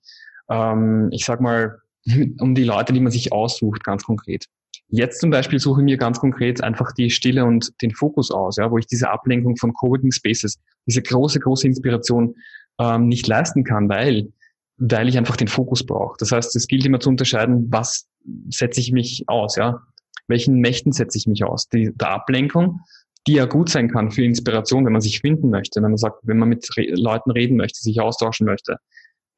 ähm, 0.48 1.08
ich 1.10 1.24
sag 1.24 1.40
mal, 1.40 1.78
um 2.40 2.54
die 2.54 2.64
Leute, 2.64 2.92
die 2.92 3.00
man 3.00 3.12
sich 3.12 3.32
aussucht, 3.32 3.84
ganz 3.84 4.04
konkret. 4.04 4.46
Jetzt 4.88 5.20
zum 5.20 5.30
Beispiel 5.30 5.58
suche 5.58 5.80
ich 5.80 5.84
mir 5.84 5.96
ganz 5.96 6.20
konkret 6.20 6.62
einfach 6.62 6.92
die 6.92 7.08
Stille 7.08 7.44
und 7.44 7.72
den 7.80 7.92
Fokus 7.92 8.30
aus, 8.30 8.56
ja, 8.56 8.70
wo 8.70 8.76
ich 8.76 8.86
diese 8.86 9.10
Ablenkung 9.10 9.56
von 9.56 9.72
Coworking 9.72 10.12
Spaces, 10.12 10.58
diese 10.86 11.00
große, 11.00 11.40
große 11.40 11.66
Inspiration 11.66 12.34
ähm, 12.78 13.08
nicht 13.08 13.26
leisten 13.26 13.64
kann, 13.64 13.88
weil, 13.88 14.32
weil 14.76 15.08
ich 15.08 15.16
einfach 15.16 15.36
den 15.36 15.48
Fokus 15.48 15.86
brauche. 15.86 16.16
Das 16.18 16.30
heißt, 16.30 16.54
es 16.56 16.66
gilt 16.66 16.84
immer 16.84 17.00
zu 17.00 17.08
unterscheiden, 17.08 17.68
was 17.70 18.06
setze 18.50 18.80
ich 18.80 18.92
mich 18.92 19.24
aus, 19.28 19.56
ja. 19.56 19.80
Welchen 20.28 20.60
Mächten 20.60 20.92
setze 20.92 21.18
ich 21.18 21.26
mich 21.26 21.42
aus? 21.42 21.68
Die, 21.68 21.90
der 21.94 22.10
Ablenkung, 22.10 22.80
die 23.26 23.34
ja 23.34 23.46
gut 23.46 23.68
sein 23.70 23.90
kann 23.90 24.10
für 24.10 24.24
Inspiration, 24.24 24.84
wenn 24.84 24.92
man 24.92 25.02
sich 25.02 25.20
finden 25.20 25.50
möchte, 25.50 25.82
wenn 25.82 25.90
man 25.90 25.98
sagt, 25.98 26.20
wenn 26.22 26.38
man 26.38 26.48
mit 26.48 26.68
Re 26.76 26.86
Leuten 26.94 27.30
reden 27.30 27.56
möchte, 27.56 27.80
sich 27.80 28.00
austauschen 28.00 28.46
möchte, 28.46 28.76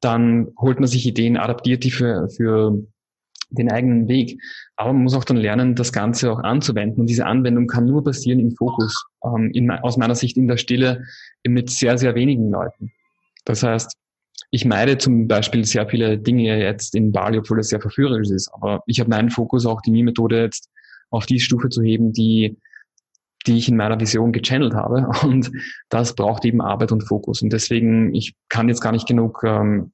dann 0.04 0.49
holt 0.58 0.78
man 0.78 0.88
sich 0.88 1.06
Ideen, 1.06 1.37
adaptiert 1.37 1.84
die 1.84 1.90
für, 1.90 2.28
für 2.28 2.82
den 3.50 3.70
eigenen 3.70 4.08
Weg. 4.08 4.40
Aber 4.76 4.92
man 4.92 5.04
muss 5.04 5.14
auch 5.14 5.25
dann 5.25 5.37
lernen, 5.37 5.75
das 5.75 5.92
Ganze 5.92 6.30
auch 6.30 6.40
anzuwenden. 6.40 7.00
Und 7.00 7.06
diese 7.06 7.26
Anwendung 7.26 7.66
kann 7.66 7.87
nur 7.87 8.04
passieren 8.04 8.40
im 8.40 8.52
Fokus, 8.52 9.06
ähm, 9.25 9.50
in, 9.54 9.70
aus 9.70 9.96
meiner 9.96 10.14
Sicht 10.14 10.37
in 10.37 10.49
der 10.49 10.56
Stille 10.56 11.04
mit 11.46 11.70
sehr, 11.70 11.99
sehr 11.99 12.14
wenigen 12.14 12.50
Leuten. 12.50 12.92
Das 13.44 13.62
heißt, 13.62 13.92
ich 14.50 14.64
meide 14.64 14.99
zum 14.99 15.26
Beispiel 15.26 15.64
sehr 15.64 15.88
viele 15.88 16.18
Dinge 16.18 16.61
jetzt 16.61 16.94
in 16.94 17.12
Bali, 17.12 17.38
obwohl 17.38 17.61
es 17.61 17.68
sehr 17.68 17.80
verführerisch 17.80 18.30
ist. 18.30 18.52
Aber 18.52 18.82
ich 18.87 19.00
habe 19.00 19.11
meinen 19.11 19.30
Fokus 19.30 19.66
auch 19.66 19.80
die 19.80 19.90
Mi-Methode 19.90 20.42
jetzt 20.42 20.70
auf 21.11 21.26
die 21.26 21.40
Stufe 21.40 21.68
zu 21.68 21.82
heben, 21.82 22.12
die, 22.12 22.56
die 23.46 23.56
ich 23.56 23.68
in 23.68 23.76
meiner 23.76 23.99
Vision 24.00 24.32
gechannelt 24.32 24.75
habe. 24.75 25.08
Und 25.23 25.50
das 25.88 26.14
braucht 26.14 26.44
eben 26.44 26.61
Arbeit 26.61 26.92
und 26.92 27.02
Fokus. 27.02 27.42
Und 27.42 27.52
deswegen, 27.52 28.14
ich 28.14 28.34
kann 28.49 28.68
jetzt 28.68 28.80
gar 28.80 28.92
nicht 28.92 29.06
genug 29.06 29.42
ähm, 29.44 29.92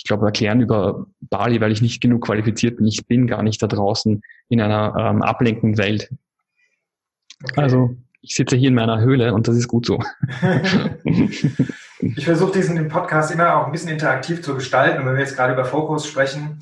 ich 0.00 0.04
glaube, 0.04 0.24
erklären 0.24 0.62
über 0.62 1.06
Bali, 1.20 1.60
weil 1.60 1.72
ich 1.72 1.82
nicht 1.82 2.00
genug 2.00 2.24
qualifiziert 2.24 2.78
bin. 2.78 2.86
Ich 2.86 3.06
bin 3.06 3.26
gar 3.26 3.42
nicht 3.42 3.62
da 3.62 3.66
draußen 3.66 4.22
in 4.48 4.60
einer 4.62 4.94
ähm, 4.98 5.20
ablenkenden 5.20 5.76
Welt. 5.76 6.08
Okay. 7.44 7.60
Also 7.60 7.96
ich 8.22 8.34
sitze 8.34 8.56
hier 8.56 8.68
in 8.68 8.74
meiner 8.74 9.02
Höhle 9.02 9.34
und 9.34 9.46
das 9.46 9.56
ist 9.58 9.68
gut 9.68 9.84
so. 9.84 10.02
ich 11.04 12.24
versuche 12.24 12.52
diesen 12.52 12.88
Podcast 12.88 13.30
immer 13.30 13.56
auch 13.56 13.66
ein 13.66 13.72
bisschen 13.72 13.90
interaktiv 13.90 14.40
zu 14.42 14.54
gestalten. 14.54 15.00
Und 15.00 15.06
wenn 15.06 15.16
wir 15.16 15.20
jetzt 15.20 15.36
gerade 15.36 15.52
über 15.52 15.66
Fokus 15.66 16.06
sprechen, 16.06 16.60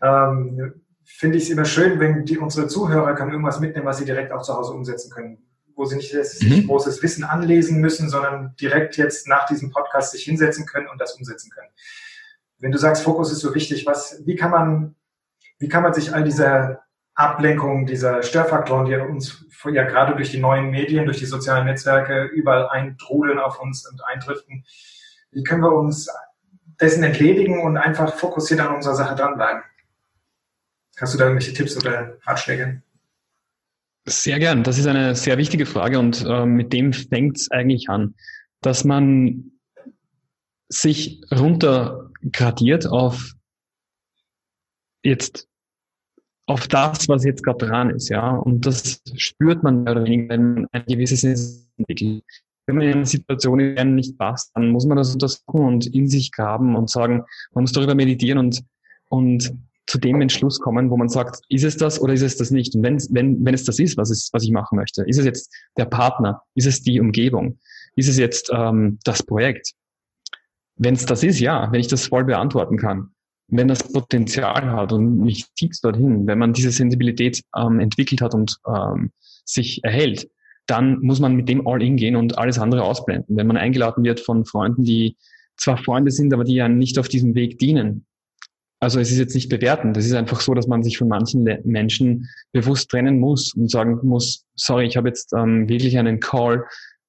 ähm, 0.00 0.72
finde 1.04 1.38
ich 1.38 1.44
es 1.44 1.50
immer 1.50 1.64
schön, 1.64 1.98
wenn 1.98 2.24
die, 2.24 2.38
unsere 2.38 2.68
Zuhörer 2.68 3.16
können 3.16 3.32
irgendwas 3.32 3.58
mitnehmen, 3.58 3.86
was 3.86 3.98
sie 3.98 4.04
direkt 4.04 4.30
auch 4.30 4.42
zu 4.42 4.54
Hause 4.54 4.72
umsetzen 4.72 5.10
können. 5.10 5.38
Wo 5.74 5.84
sie 5.84 5.96
nicht 5.96 6.14
mhm. 6.14 6.68
großes 6.68 7.02
Wissen 7.02 7.24
anlesen 7.24 7.80
müssen, 7.80 8.08
sondern 8.08 8.54
direkt 8.60 8.96
jetzt 8.98 9.26
nach 9.26 9.46
diesem 9.46 9.72
Podcast 9.72 10.12
sich 10.12 10.22
hinsetzen 10.22 10.64
können 10.64 10.86
und 10.86 11.00
das 11.00 11.14
umsetzen 11.14 11.50
können 11.50 11.70
wenn 12.62 12.72
du 12.72 12.78
sagst, 12.78 13.02
Fokus 13.02 13.32
ist 13.32 13.40
so 13.40 13.54
wichtig, 13.54 13.86
was, 13.86 14.22
wie 14.24 14.36
kann 14.36 14.52
man, 14.52 14.94
wie 15.58 15.68
kann 15.68 15.82
man 15.82 15.92
sich 15.92 16.14
all 16.14 16.22
diese 16.22 16.78
Ablenkungen, 17.14 17.86
dieser 17.86 18.22
Störfaktoren, 18.22 18.86
die 18.86 18.94
uns 18.94 19.44
ja 19.64 19.82
gerade 19.82 20.14
durch 20.14 20.30
die 20.30 20.38
neuen 20.38 20.70
Medien, 20.70 21.04
durch 21.04 21.18
die 21.18 21.26
sozialen 21.26 21.66
Netzwerke 21.66 22.24
überall 22.24 22.68
eintrudeln 22.68 23.40
auf 23.40 23.60
uns 23.60 23.86
und 23.90 24.00
eindriften, 24.06 24.64
wie 25.32 25.42
können 25.42 25.62
wir 25.62 25.72
uns 25.72 26.08
dessen 26.80 27.02
entledigen 27.02 27.60
und 27.60 27.76
einfach 27.76 28.14
fokussiert 28.14 28.60
an 28.60 28.76
unserer 28.76 28.94
Sache 28.94 29.16
dranbleiben? 29.16 29.62
Hast 31.00 31.14
du 31.14 31.18
da 31.18 31.24
irgendwelche 31.24 31.54
Tipps 31.54 31.76
oder 31.76 32.16
Ratschläge? 32.22 32.80
Sehr 34.04 34.38
gern. 34.38 34.62
Das 34.62 34.78
ist 34.78 34.86
eine 34.86 35.16
sehr 35.16 35.36
wichtige 35.36 35.66
Frage 35.66 35.98
und 35.98 36.24
äh, 36.24 36.46
mit 36.46 36.72
dem 36.72 36.92
fängt 36.92 37.38
es 37.38 37.50
eigentlich 37.50 37.88
an, 37.88 38.14
dass 38.60 38.84
man 38.84 39.52
sich 40.72 41.20
runtergradiert 41.30 42.86
auf 42.86 43.32
jetzt 45.04 45.48
auf 46.46 46.66
das, 46.66 47.08
was 47.08 47.24
jetzt 47.24 47.44
gerade 47.44 47.66
dran 47.66 47.90
ist, 47.90 48.08
ja. 48.08 48.30
Und 48.30 48.66
das 48.66 49.00
spürt 49.14 49.62
man 49.62 49.84
mehr 49.84 49.92
oder 49.92 50.04
weniger, 50.04 50.30
wenn 50.30 50.54
man 50.54 50.66
ein 50.72 50.84
gewisses 50.86 51.24
entwickelt. 51.76 52.24
Wenn 52.66 52.76
man 52.76 52.86
in 52.86 52.92
einer 52.94 53.06
Situation 53.06 53.58
nicht 53.94 54.18
passt, 54.18 54.50
dann 54.54 54.68
muss 54.68 54.86
man 54.86 54.96
das 54.96 55.12
untersuchen 55.12 55.64
und 55.64 55.86
in 55.86 56.08
sich 56.08 56.30
graben 56.30 56.76
und 56.76 56.90
sagen, 56.90 57.24
man 57.52 57.62
muss 57.62 57.72
darüber 57.72 57.94
meditieren 57.94 58.38
und, 58.38 58.62
und 59.08 59.52
zu 59.86 59.98
dem 59.98 60.20
Entschluss 60.20 60.60
kommen, 60.60 60.90
wo 60.90 60.96
man 60.96 61.08
sagt, 61.08 61.40
ist 61.48 61.64
es 61.64 61.76
das 61.76 62.00
oder 62.00 62.12
ist 62.12 62.22
es 62.22 62.36
das 62.36 62.50
nicht? 62.50 62.74
Und 62.74 62.82
wenn, 62.82 62.98
wenn, 63.10 63.44
wenn 63.44 63.54
es 63.54 63.64
das 63.64 63.78
ist, 63.78 63.96
was, 63.96 64.10
ist, 64.10 64.32
was 64.32 64.44
ich 64.44 64.52
machen 64.52 64.76
möchte, 64.76 65.02
ist 65.02 65.18
es 65.18 65.24
jetzt 65.24 65.52
der 65.76 65.86
Partner? 65.86 66.42
Ist 66.54 66.66
es 66.66 66.82
die 66.82 67.00
Umgebung? 67.00 67.58
Ist 67.96 68.08
es 68.08 68.16
jetzt 68.16 68.50
ähm, 68.54 68.98
das 69.04 69.22
Projekt? 69.22 69.74
Wenn 70.82 70.94
es 70.94 71.06
das 71.06 71.22
ist, 71.22 71.38
ja, 71.38 71.70
wenn 71.70 71.80
ich 71.80 71.86
das 71.86 72.06
voll 72.08 72.24
beantworten 72.24 72.76
kann, 72.76 73.10
wenn 73.46 73.68
das 73.68 73.84
Potenzial 73.92 74.70
hat 74.72 74.92
und 74.92 75.18
mich 75.18 75.46
zieht 75.54 75.78
dorthin, 75.82 76.26
wenn 76.26 76.38
man 76.38 76.52
diese 76.52 76.72
Sensibilität 76.72 77.40
ähm, 77.56 77.78
entwickelt 77.78 78.20
hat 78.20 78.34
und 78.34 78.56
ähm, 78.66 79.12
sich 79.44 79.84
erhält, 79.84 80.28
dann 80.66 80.98
muss 81.00 81.20
man 81.20 81.36
mit 81.36 81.48
dem 81.48 81.68
All-In 81.68 81.96
gehen 81.96 82.16
und 82.16 82.36
alles 82.36 82.58
andere 82.58 82.82
ausblenden. 82.82 83.36
Wenn 83.36 83.46
man 83.46 83.56
eingeladen 83.56 84.02
wird 84.02 84.18
von 84.18 84.44
Freunden, 84.44 84.82
die 84.82 85.16
zwar 85.56 85.76
Freunde 85.76 86.10
sind, 86.10 86.34
aber 86.34 86.42
die 86.42 86.54
ja 86.54 86.68
nicht 86.68 86.98
auf 86.98 87.08
diesem 87.08 87.36
Weg 87.36 87.58
dienen. 87.58 88.06
Also 88.80 88.98
es 88.98 89.12
ist 89.12 89.18
jetzt 89.18 89.34
nicht 89.36 89.48
bewertend. 89.48 89.96
Es 89.96 90.06
ist 90.06 90.14
einfach 90.14 90.40
so, 90.40 90.54
dass 90.54 90.66
man 90.66 90.82
sich 90.82 90.98
von 90.98 91.06
manchen 91.06 91.44
Menschen 91.64 92.28
bewusst 92.50 92.90
trennen 92.90 93.20
muss 93.20 93.54
und 93.54 93.70
sagen 93.70 94.00
muss, 94.02 94.46
sorry, 94.56 94.86
ich 94.86 94.96
habe 94.96 95.08
jetzt 95.08 95.32
ähm, 95.32 95.68
wirklich 95.68 95.96
einen 95.96 96.18
Call 96.18 96.64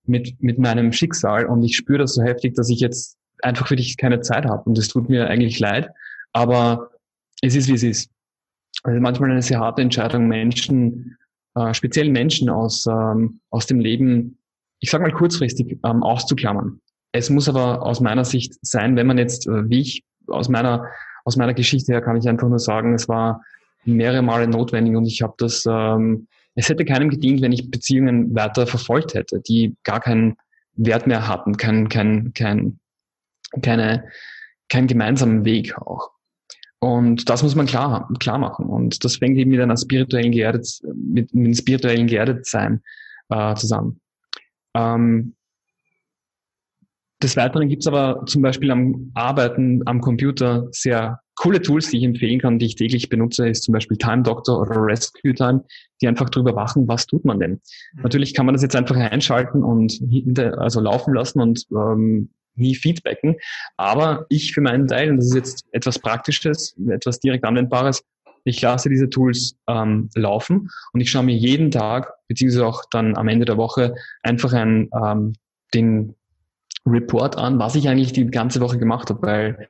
mit, 0.05 0.35
mit 0.39 0.59
meinem 0.59 0.91
Schicksal 0.91 1.47
und 1.47 1.63
ich 1.63 1.75
spüre 1.75 1.99
das 1.99 2.13
so 2.13 2.21
heftig, 2.21 2.53
dass 2.53 2.69
ich 2.69 2.79
jetzt 2.79 3.17
einfach 3.43 3.67
für 3.67 3.75
dich 3.75 3.97
keine 3.97 4.21
Zeit 4.21 4.45
habe. 4.45 4.63
Und 4.63 4.77
es 4.77 4.87
tut 4.87 5.09
mir 5.09 5.27
eigentlich 5.27 5.59
leid, 5.59 5.89
aber 6.31 6.89
es 7.41 7.55
ist, 7.55 7.67
wie 7.67 7.73
es 7.73 7.83
ist. 7.83 8.09
also 8.83 8.99
manchmal 8.99 9.31
eine 9.31 9.41
sehr 9.41 9.59
harte 9.59 9.81
Entscheidung, 9.81 10.27
Menschen, 10.27 11.17
äh, 11.55 11.73
speziell 11.73 12.09
Menschen 12.09 12.49
aus, 12.49 12.85
ähm, 12.87 13.39
aus 13.49 13.67
dem 13.67 13.79
Leben, 13.79 14.39
ich 14.79 14.89
sag 14.89 15.01
mal 15.01 15.11
kurzfristig, 15.11 15.77
ähm, 15.85 16.03
auszuklammern. 16.03 16.79
Es 17.11 17.29
muss 17.29 17.47
aber 17.47 17.83
aus 17.83 18.01
meiner 18.01 18.25
Sicht 18.25 18.55
sein, 18.61 18.95
wenn 18.95 19.07
man 19.07 19.17
jetzt, 19.17 19.47
äh, 19.47 19.69
wie 19.69 19.81
ich 19.81 20.03
aus 20.27 20.49
meiner, 20.49 20.87
aus 21.25 21.37
meiner 21.37 21.53
Geschichte 21.53 21.91
her 21.91 22.01
kann 22.01 22.17
ich 22.17 22.27
einfach 22.27 22.49
nur 22.49 22.59
sagen, 22.59 22.93
es 22.93 23.07
war 23.07 23.41
mehrere 23.85 24.21
Male 24.21 24.47
notwendig 24.47 24.95
und 24.95 25.05
ich 25.05 25.21
habe 25.21 25.33
das, 25.37 25.65
ähm, 25.69 26.27
es 26.55 26.69
hätte 26.69 26.85
keinem 26.85 27.09
gedient, 27.09 27.41
wenn 27.41 27.51
ich 27.51 27.69
Beziehungen 27.69 28.33
weiter 28.35 28.67
verfolgt 28.67 29.13
hätte, 29.13 29.41
die 29.41 29.75
gar 29.83 29.99
keinen 29.99 30.35
Wert 30.75 31.07
mehr 31.07 31.27
hatten, 31.27 31.57
kein, 31.57 31.89
kein, 31.89 32.33
kein, 32.33 32.79
keine, 33.61 34.09
keinen 34.69 34.87
gemeinsamen 34.87 35.45
Weg 35.45 35.77
auch. 35.77 36.11
Und 36.79 37.29
das 37.29 37.43
muss 37.43 37.55
man 37.55 37.65
klar, 37.65 38.09
klar 38.19 38.37
machen. 38.37 38.65
Und 38.65 39.05
das 39.05 39.17
fängt 39.17 39.37
eben 39.37 39.51
mit 39.51 39.61
einer 39.61 39.77
spirituellen 39.77 40.31
geerdet, 40.31 40.67
mit, 40.93 41.33
mit 41.33 41.45
einem 41.45 41.53
spirituellen 41.53 42.07
Geerdetsein 42.07 42.81
äh, 43.29 43.55
zusammen. 43.55 44.01
Ähm, 44.75 45.35
des 47.21 47.37
Weiteren 47.37 47.69
gibt's 47.69 47.87
aber 47.87 48.25
zum 48.25 48.41
Beispiel 48.41 48.69
am 48.69 49.11
Arbeiten 49.13 49.81
am 49.85 50.01
Computer 50.01 50.67
sehr 50.71 51.21
coole 51.35 51.61
Tools, 51.61 51.89
die 51.89 51.97
ich 51.97 52.03
empfehlen 52.03 52.39
kann, 52.39 52.59
die 52.59 52.65
ich 52.65 52.75
täglich 52.75 53.09
benutze, 53.09 53.47
ist 53.47 53.63
zum 53.63 53.71
Beispiel 53.73 53.97
Time 53.97 54.23
Doctor 54.23 54.59
oder 54.59 54.75
Rescue 54.75 55.33
Time, 55.33 55.63
die 56.01 56.07
einfach 56.07 56.29
darüber 56.29 56.55
wachen, 56.55 56.87
was 56.87 57.07
tut 57.07 57.23
man 57.25 57.39
denn. 57.39 57.61
Mhm. 57.93 58.03
Natürlich 58.03 58.33
kann 58.33 58.45
man 58.45 58.53
das 58.53 58.61
jetzt 58.61 58.75
einfach 58.75 58.97
einschalten 58.97 59.63
und 59.63 60.01
also 60.57 60.81
laufen 60.81 61.13
lassen 61.13 61.39
und 61.39 61.65
ähm, 61.71 62.29
nie 62.55 62.75
feedbacken. 62.75 63.35
Aber 63.77 64.25
ich 64.29 64.53
für 64.53 64.61
meinen 64.61 64.87
Teil, 64.87 65.09
und 65.09 65.17
das 65.17 65.27
ist 65.27 65.35
jetzt 65.35 65.65
etwas 65.71 65.99
Praktisches, 65.99 66.75
etwas 66.89 67.19
direkt 67.19 67.45
Anwendbares, 67.45 68.03
ich 68.45 68.61
lasse 68.61 68.89
diese 68.89 69.09
Tools 69.09 69.55
ähm, 69.67 70.09
laufen 70.15 70.69
und 70.91 70.99
ich 70.99 71.09
schaue 71.09 71.23
mir 71.23 71.35
jeden 71.35 71.71
Tag, 71.71 72.13
beziehungsweise 72.27 72.65
auch 72.65 72.83
dann 72.91 73.15
am 73.15 73.27
Ende 73.27 73.45
der 73.45 73.57
Woche, 73.57 73.95
einfach 74.21 74.53
ein, 74.53 74.89
ähm, 74.93 75.33
den 75.73 76.15
Report 76.85 77.37
an, 77.37 77.59
was 77.59 77.75
ich 77.75 77.87
eigentlich 77.87 78.11
die 78.11 78.25
ganze 78.25 78.59
Woche 78.59 78.77
gemacht 78.77 79.09
habe, 79.09 79.21
weil 79.21 79.69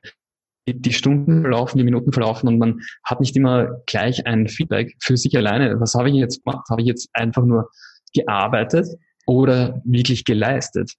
die 0.66 0.92
Stunden 0.92 1.42
verlaufen, 1.42 1.78
die 1.78 1.84
Minuten 1.84 2.12
verlaufen 2.12 2.48
und 2.48 2.58
man 2.58 2.80
hat 3.04 3.20
nicht 3.20 3.36
immer 3.36 3.82
gleich 3.86 4.26
ein 4.26 4.48
Feedback 4.48 4.96
für 5.00 5.16
sich 5.16 5.36
alleine. 5.36 5.78
Was 5.78 5.94
habe 5.94 6.08
ich 6.08 6.16
jetzt 6.16 6.42
gemacht? 6.42 6.66
Habe 6.70 6.80
ich 6.80 6.88
jetzt 6.88 7.08
einfach 7.12 7.44
nur 7.44 7.70
gearbeitet 8.14 8.88
oder 9.26 9.80
wirklich 9.84 10.24
geleistet? 10.24 10.94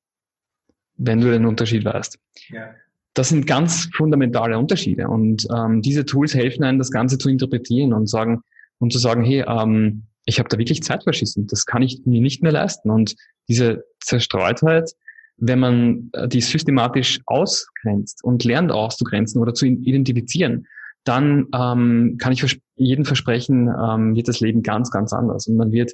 Wenn 0.98 1.22
du 1.22 1.32
den 1.32 1.46
Unterschied 1.46 1.86
weißt. 1.86 2.18
Ja. 2.50 2.70
Das 3.14 3.30
sind 3.30 3.48
ganz 3.48 3.90
fundamentale 3.96 4.58
Unterschiede 4.58 5.08
und 5.08 5.48
ähm, 5.56 5.82
diese 5.82 6.06
Tools 6.06 6.34
helfen 6.36 6.64
einem, 6.64 6.80
das 6.80 6.92
Ganze 6.92 7.18
zu 7.18 7.30
interpretieren 7.30 7.94
und 7.94 8.08
sagen 8.08 8.42
und 8.80 8.92
zu 8.92 9.00
sagen, 9.00 9.24
hey, 9.24 9.46
ähm, 9.48 10.04
ich 10.26 10.40
habe 10.40 10.50
da 10.50 10.58
wirklich 10.58 10.84
Zeit 10.84 11.04
verschissen, 11.04 11.48
das 11.48 11.66
kann 11.66 11.82
ich 11.82 12.02
mir 12.06 12.20
nicht 12.20 12.44
mehr 12.44 12.52
leisten. 12.52 12.90
Und 12.90 13.16
diese 13.48 13.86
Zerstreutheit 14.00 14.96
wenn 15.38 15.60
man 15.60 16.10
äh, 16.14 16.28
die 16.28 16.42
systematisch 16.42 17.20
ausgrenzt 17.26 18.24
und 18.24 18.44
lernt 18.44 18.72
auszugrenzen 18.72 19.42
oder 19.42 19.54
zu 19.54 19.66
identifizieren, 19.66 20.68
dann 21.04 21.48
ähm, 21.54 22.18
kann 22.20 22.34
ich 22.34 22.40
vers 22.40 22.58
jeden 22.78 23.06
versprechen, 23.06 23.68
ähm, 23.68 24.16
wird 24.16 24.28
das 24.28 24.40
Leben 24.40 24.62
ganz, 24.62 24.92
ganz 24.92 25.14
anders. 25.14 25.48
Und 25.48 25.56
man 25.56 25.72
wird 25.72 25.94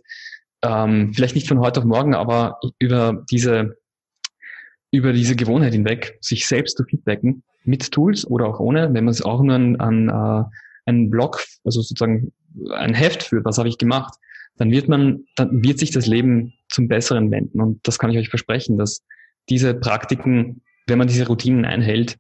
ähm, 0.63 1.12
vielleicht 1.13 1.36
nicht 1.36 1.48
von 1.48 1.60
heute 1.60 1.81
auf 1.81 1.86
morgen, 1.86 2.15
aber 2.15 2.60
über 2.79 3.24
diese 3.29 3.77
über 4.91 5.13
diese 5.13 5.36
Gewohnheit 5.36 5.74
hinweg, 5.74 6.17
sich 6.21 6.48
selbst 6.48 6.77
zu 6.77 6.83
feedbacken, 6.83 7.43
mit 7.63 7.91
Tools 7.91 8.25
oder 8.25 8.48
auch 8.48 8.60
ohne, 8.60 8.93
wenn 8.93 9.05
man 9.05 9.13
es 9.13 9.21
auch 9.21 9.41
nur 9.41 9.55
an, 9.55 9.75
an 9.77 10.10
äh, 10.10 10.43
einen 10.86 11.10
Blog, 11.10 11.43
also 11.63 11.81
sozusagen 11.81 12.31
ein 12.74 12.94
Heft 12.94 13.24
führt, 13.24 13.46
was 13.46 13.57
habe 13.57 13.70
ich 13.70 13.77
gemacht, 13.77 14.16
dann 14.57 14.72
wird 14.72 14.89
man, 14.89 15.25
dann 15.35 15.63
wird 15.63 15.79
sich 15.79 15.92
das 15.92 16.07
Leben 16.07 16.53
zum 16.70 16.87
Besseren 16.87 17.31
wenden. 17.31 17.61
Und 17.61 17.79
das 17.87 18.00
kann 18.00 18.11
ich 18.11 18.18
euch 18.18 18.29
versprechen, 18.29 18.77
dass 18.77 19.03
diese 19.50 19.74
Praktiken, 19.74 20.61
wenn 20.87 20.98
man 20.98 21.07
diese 21.07 21.27
Routinen 21.27 21.66
einhält, 21.66 22.18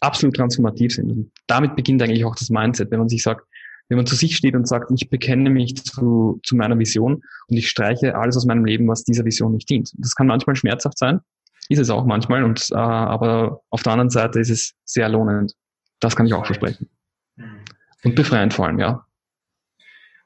absolut 0.00 0.36
transformativ 0.36 0.94
sind. 0.94 1.10
Und 1.10 1.30
damit 1.46 1.76
beginnt 1.76 2.02
eigentlich 2.02 2.24
auch 2.24 2.34
das 2.34 2.50
Mindset, 2.50 2.90
wenn 2.90 2.98
man 2.98 3.08
sich 3.08 3.22
sagt, 3.22 3.46
wenn 3.88 3.96
man 3.96 4.06
zu 4.06 4.16
sich 4.16 4.36
steht 4.36 4.54
und 4.56 4.66
sagt, 4.66 4.90
ich 4.94 5.08
bekenne 5.08 5.48
mich 5.48 5.76
zu, 5.76 6.40
zu 6.42 6.56
meiner 6.56 6.78
Vision 6.78 7.22
und 7.48 7.56
ich 7.56 7.68
streiche 7.68 8.16
alles 8.16 8.36
aus 8.36 8.44
meinem 8.44 8.64
Leben, 8.64 8.88
was 8.88 9.04
dieser 9.04 9.24
Vision 9.24 9.52
nicht 9.52 9.70
dient. 9.70 9.92
Das 9.98 10.16
kann 10.16 10.26
manchmal 10.26 10.56
schmerzhaft 10.56 10.98
sein, 10.98 11.20
ist 11.68 11.78
es 11.78 11.90
auch 11.90 12.04
manchmal, 12.04 12.44
und, 12.44 12.68
äh, 12.70 12.76
aber 12.76 13.60
auf 13.70 13.82
der 13.82 13.92
anderen 13.92 14.10
Seite 14.10 14.40
ist 14.40 14.50
es 14.50 14.74
sehr 14.84 15.08
lohnend. 15.08 15.54
Das 16.00 16.16
kann 16.16 16.26
ich 16.26 16.34
auch 16.34 16.46
versprechen. 16.46 16.88
Mhm. 17.36 17.64
Und 18.04 18.14
befreiend 18.14 18.54
vor 18.54 18.66
allem, 18.66 18.78
ja. 18.78 19.04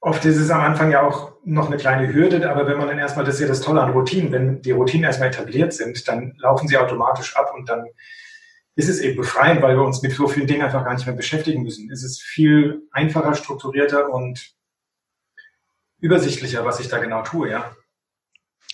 Oft 0.02 0.24
ist 0.24 0.36
es 0.36 0.50
am 0.50 0.60
Anfang 0.60 0.90
ja 0.90 1.02
auch 1.02 1.32
noch 1.44 1.66
eine 1.66 1.76
kleine 1.76 2.12
Hürde, 2.12 2.50
aber 2.50 2.66
wenn 2.66 2.78
man 2.78 2.88
dann 2.88 2.98
erstmal, 2.98 3.24
das 3.24 3.34
ist 3.34 3.40
ja 3.42 3.48
das 3.48 3.60
Tolle 3.60 3.82
an 3.82 3.92
Routinen, 3.92 4.32
wenn 4.32 4.62
die 4.62 4.70
Routinen 4.70 5.04
erstmal 5.04 5.28
etabliert 5.28 5.72
sind, 5.74 6.08
dann 6.08 6.34
laufen 6.38 6.68
sie 6.68 6.78
automatisch 6.78 7.36
ab 7.36 7.52
und 7.54 7.68
dann 7.68 7.86
ist 8.76 8.88
es 8.88 9.00
eben 9.00 9.16
befreiend, 9.16 9.60
weil 9.60 9.76
wir 9.76 9.84
uns 9.84 10.00
mit 10.00 10.12
so 10.12 10.26
vielen 10.26 10.46
Dingen 10.46 10.62
einfach 10.62 10.84
gar 10.84 10.94
nicht 10.94 11.04
mehr 11.04 11.14
beschäftigen 11.14 11.62
müssen. 11.62 11.90
Es 11.90 12.02
ist 12.02 12.22
viel 12.22 12.82
einfacher, 12.92 13.34
strukturierter 13.34 14.08
und 14.08 14.54
übersichtlicher, 15.98 16.64
was 16.64 16.80
ich 16.80 16.88
da 16.88 16.98
genau 16.98 17.22
tue, 17.22 17.50
ja. 17.50 17.70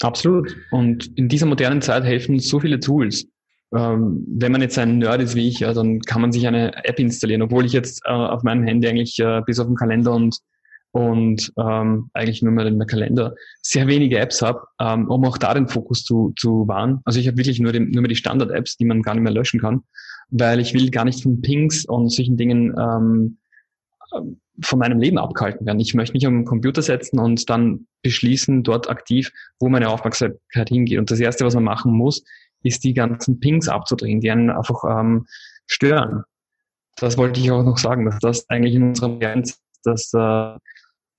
Absolut. 0.02 0.56
Und 0.70 1.06
in 1.18 1.28
dieser 1.28 1.46
modernen 1.46 1.82
Zeit 1.82 2.04
helfen 2.04 2.38
so 2.38 2.60
viele 2.60 2.80
Tools. 2.80 3.26
Ähm, 3.74 4.24
wenn 4.28 4.52
man 4.52 4.60
jetzt 4.60 4.78
ein 4.78 4.98
Nerd 4.98 5.22
ist 5.22 5.34
wie 5.34 5.48
ich, 5.48 5.60
ja, 5.60 5.72
dann 5.72 6.00
kann 6.00 6.20
man 6.20 6.32
sich 6.32 6.46
eine 6.46 6.84
App 6.84 7.00
installieren, 7.00 7.42
obwohl 7.42 7.64
ich 7.64 7.72
jetzt 7.72 8.02
äh, 8.04 8.10
auf 8.10 8.42
meinem 8.42 8.64
Handy 8.64 8.86
eigentlich 8.86 9.18
äh, 9.18 9.42
bis 9.44 9.58
auf 9.58 9.66
den 9.66 9.76
Kalender 9.76 10.12
und 10.12 10.38
und 10.96 11.52
ähm, 11.58 12.08
eigentlich 12.14 12.40
nur 12.40 12.54
mal 12.54 12.66
in 12.66 12.78
der 12.78 12.86
Kalender 12.86 13.34
sehr 13.60 13.86
wenige 13.86 14.18
Apps 14.18 14.40
habe, 14.40 14.62
ähm, 14.80 15.10
um 15.10 15.26
auch 15.26 15.36
da 15.36 15.52
den 15.52 15.68
Fokus 15.68 16.04
zu, 16.04 16.32
zu 16.38 16.66
wahren. 16.68 17.00
Also 17.04 17.20
ich 17.20 17.26
habe 17.26 17.36
wirklich 17.36 17.60
nur, 17.60 17.72
den, 17.72 17.90
nur 17.90 18.00
mehr 18.00 18.08
die 18.08 18.16
Standard-Apps, 18.16 18.78
die 18.78 18.86
man 18.86 19.02
gar 19.02 19.12
nicht 19.12 19.22
mehr 19.22 19.32
löschen 19.32 19.60
kann, 19.60 19.82
weil 20.30 20.58
ich 20.58 20.72
will 20.72 20.90
gar 20.90 21.04
nicht 21.04 21.22
von 21.22 21.42
Pings 21.42 21.84
und 21.84 22.08
solchen 22.08 22.38
Dingen 22.38 22.74
ähm, 22.78 23.36
von 24.62 24.78
meinem 24.78 24.98
Leben 24.98 25.18
abgehalten 25.18 25.66
werden. 25.66 25.80
Ich 25.80 25.94
möchte 25.94 26.14
mich 26.14 26.26
am 26.26 26.44
Computer 26.44 26.82
setzen 26.82 27.18
und 27.18 27.48
dann 27.50 27.86
beschließen, 28.02 28.62
dort 28.62 28.88
aktiv, 28.88 29.32
wo 29.58 29.68
meine 29.68 29.88
Aufmerksamkeit 29.88 30.68
hingeht. 30.68 30.98
Und 30.98 31.10
das 31.10 31.20
Erste, 31.20 31.44
was 31.44 31.54
man 31.54 31.64
machen 31.64 31.92
muss, 31.92 32.24
ist 32.62 32.84
die 32.84 32.94
ganzen 32.94 33.40
Pings 33.40 33.68
abzudrehen, 33.68 34.20
die 34.20 34.30
einen 34.30 34.50
einfach 34.50 34.82
ähm, 34.88 35.26
stören. 35.66 36.24
Das 36.96 37.18
wollte 37.18 37.40
ich 37.40 37.50
auch 37.50 37.62
noch 37.62 37.78
sagen, 37.78 38.06
dass 38.06 38.18
das 38.20 38.48
eigentlich 38.48 38.74
in 38.74 38.84
unserer 38.84 39.18
Grenze, 39.18 39.56
dass 39.84 40.12
äh, 40.14 40.56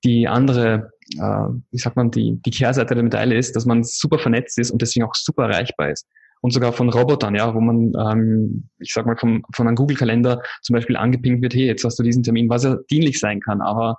die 0.04 0.28
andere, 0.28 0.92
äh, 1.16 1.48
wie 1.72 1.78
sagt 1.78 1.96
man, 1.96 2.12
die, 2.12 2.42
die 2.42 2.52
Kehrseite 2.52 2.96
der 2.96 3.04
Medaille 3.04 3.38
ist, 3.38 3.56
dass 3.56 3.66
man 3.66 3.84
super 3.84 4.20
vernetzt 4.20 4.58
ist 4.58 4.72
und 4.72 4.82
deswegen 4.82 5.06
auch 5.06 5.16
super 5.16 5.44
erreichbar 5.44 5.92
ist. 5.92 6.08
Und 6.42 6.52
sogar 6.52 6.74
von 6.74 6.90
Robotern, 6.90 7.36
ja, 7.36 7.54
wo 7.54 7.60
man, 7.60 7.94
ähm, 8.00 8.70
ich 8.80 8.94
sag 8.94 9.06
mal, 9.06 9.18
vom, 9.18 9.44
von 9.54 9.68
einem 9.68 9.76
Google-Kalender 9.76 10.42
zum 10.62 10.76
Beispiel 10.76 10.96
angepinkt 10.96 11.42
wird, 11.42 11.54
hey, 11.56 11.66
jetzt 11.66 11.84
hast 11.84 11.98
du 12.00 12.04
diesen 12.04 12.24
Termin, 12.24 12.50
was 12.50 12.64
ja 12.64 12.78
dienlich 12.90 13.20
sein 13.20 13.40
kann, 13.40 13.62
aber 13.62 13.98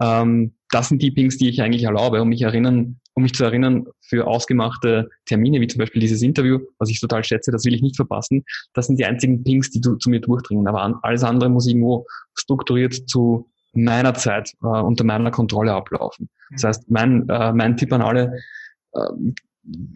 ähm, 0.00 0.52
das 0.70 0.88
sind 0.88 1.02
die 1.02 1.10
Pings, 1.10 1.38
die 1.38 1.48
ich 1.48 1.62
eigentlich 1.62 1.84
erlaube, 1.84 2.20
um 2.20 2.28
mich 2.28 2.42
erinnern, 2.42 3.00
um 3.14 3.22
mich 3.22 3.34
zu 3.34 3.44
erinnern 3.44 3.86
für 4.02 4.26
ausgemachte 4.26 5.08
Termine, 5.24 5.60
wie 5.60 5.66
zum 5.66 5.78
Beispiel 5.78 6.00
dieses 6.00 6.22
Interview, 6.22 6.58
was 6.78 6.90
ich 6.90 7.00
total 7.00 7.24
schätze, 7.24 7.50
das 7.50 7.64
will 7.64 7.74
ich 7.74 7.82
nicht 7.82 7.96
verpassen. 7.96 8.44
Das 8.74 8.88
sind 8.88 8.98
die 8.98 9.06
einzigen 9.06 9.42
Pings, 9.42 9.70
die 9.70 9.80
du, 9.80 9.96
zu 9.96 10.10
mir 10.10 10.20
durchdringen. 10.20 10.66
Aber 10.66 10.98
alles 11.02 11.22
andere 11.22 11.48
muss 11.48 11.66
irgendwo 11.66 12.06
strukturiert 12.34 13.08
zu 13.08 13.48
meiner 13.72 14.14
Zeit 14.14 14.52
äh, 14.62 14.66
unter 14.66 15.04
meiner 15.04 15.30
Kontrolle 15.30 15.72
ablaufen. 15.72 16.28
Das 16.50 16.62
mhm. 16.62 16.66
heißt, 16.68 16.90
mein, 16.90 17.28
äh, 17.28 17.52
mein 17.52 17.76
Tipp 17.76 17.92
an 17.92 18.02
alle, 18.02 18.38
äh, 18.92 19.00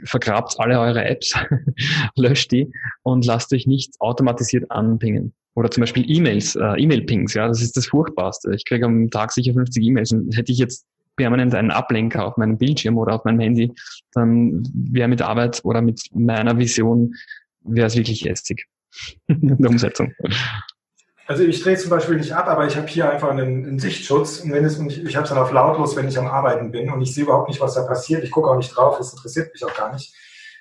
vergrabt 0.04 0.56
alle 0.58 0.78
eure 0.78 1.04
Apps, 1.04 1.34
löscht 2.16 2.52
die 2.52 2.72
und 3.02 3.24
lasst 3.26 3.52
euch 3.52 3.66
nicht 3.66 3.94
automatisiert 4.00 4.70
anpingen. 4.70 5.32
Oder 5.54 5.70
zum 5.70 5.82
Beispiel 5.82 6.08
E-Mails, 6.08 6.56
äh, 6.56 6.80
E-Mail-Pings, 6.80 7.34
ja, 7.34 7.48
das 7.48 7.60
ist 7.60 7.76
das 7.76 7.86
Furchtbarste. 7.86 8.54
Ich 8.54 8.64
kriege 8.64 8.86
am 8.86 9.10
Tag 9.10 9.32
sicher 9.32 9.52
50 9.52 9.84
E-Mails 9.84 10.12
und 10.12 10.36
hätte 10.36 10.52
ich 10.52 10.58
jetzt 10.58 10.86
permanent 11.16 11.54
einen 11.54 11.70
Ablenker 11.70 12.24
auf 12.24 12.36
meinem 12.36 12.56
Bildschirm 12.56 12.96
oder 12.96 13.14
auf 13.14 13.24
meinem 13.24 13.40
Handy, 13.40 13.72
dann 14.12 14.62
wäre 14.72 15.08
mit 15.08 15.20
Arbeit 15.20 15.60
oder 15.64 15.82
mit 15.82 16.00
meiner 16.14 16.56
Vision, 16.56 17.14
wäre 17.62 17.88
es 17.88 17.96
wirklich 17.96 18.24
lästig 18.24 18.66
in 19.26 19.58
der 19.58 19.68
Umsetzung. 19.68 20.14
Also 21.30 21.44
ich 21.44 21.62
drehe 21.62 21.76
zum 21.76 21.90
Beispiel 21.90 22.16
nicht 22.16 22.32
ab, 22.32 22.48
aber 22.48 22.66
ich 22.66 22.76
habe 22.76 22.88
hier 22.88 23.08
einfach 23.08 23.30
einen, 23.30 23.64
einen 23.64 23.78
Sichtschutz 23.78 24.40
und 24.40 24.52
wenn 24.52 24.64
es, 24.64 24.80
ich, 24.80 25.04
ich 25.04 25.14
habe 25.14 25.22
es 25.22 25.30
dann 25.30 25.38
auf 25.38 25.52
lautlos, 25.52 25.94
wenn 25.94 26.08
ich 26.08 26.18
am 26.18 26.26
Arbeiten 26.26 26.72
bin 26.72 26.90
und 26.90 27.00
ich 27.02 27.14
sehe 27.14 27.22
überhaupt 27.22 27.48
nicht, 27.48 27.60
was 27.60 27.74
da 27.74 27.82
passiert. 27.82 28.24
Ich 28.24 28.32
gucke 28.32 28.50
auch 28.50 28.56
nicht 28.56 28.74
drauf, 28.76 28.98
das 28.98 29.12
interessiert 29.12 29.52
mich 29.52 29.64
auch 29.64 29.72
gar 29.72 29.92
nicht. 29.92 30.12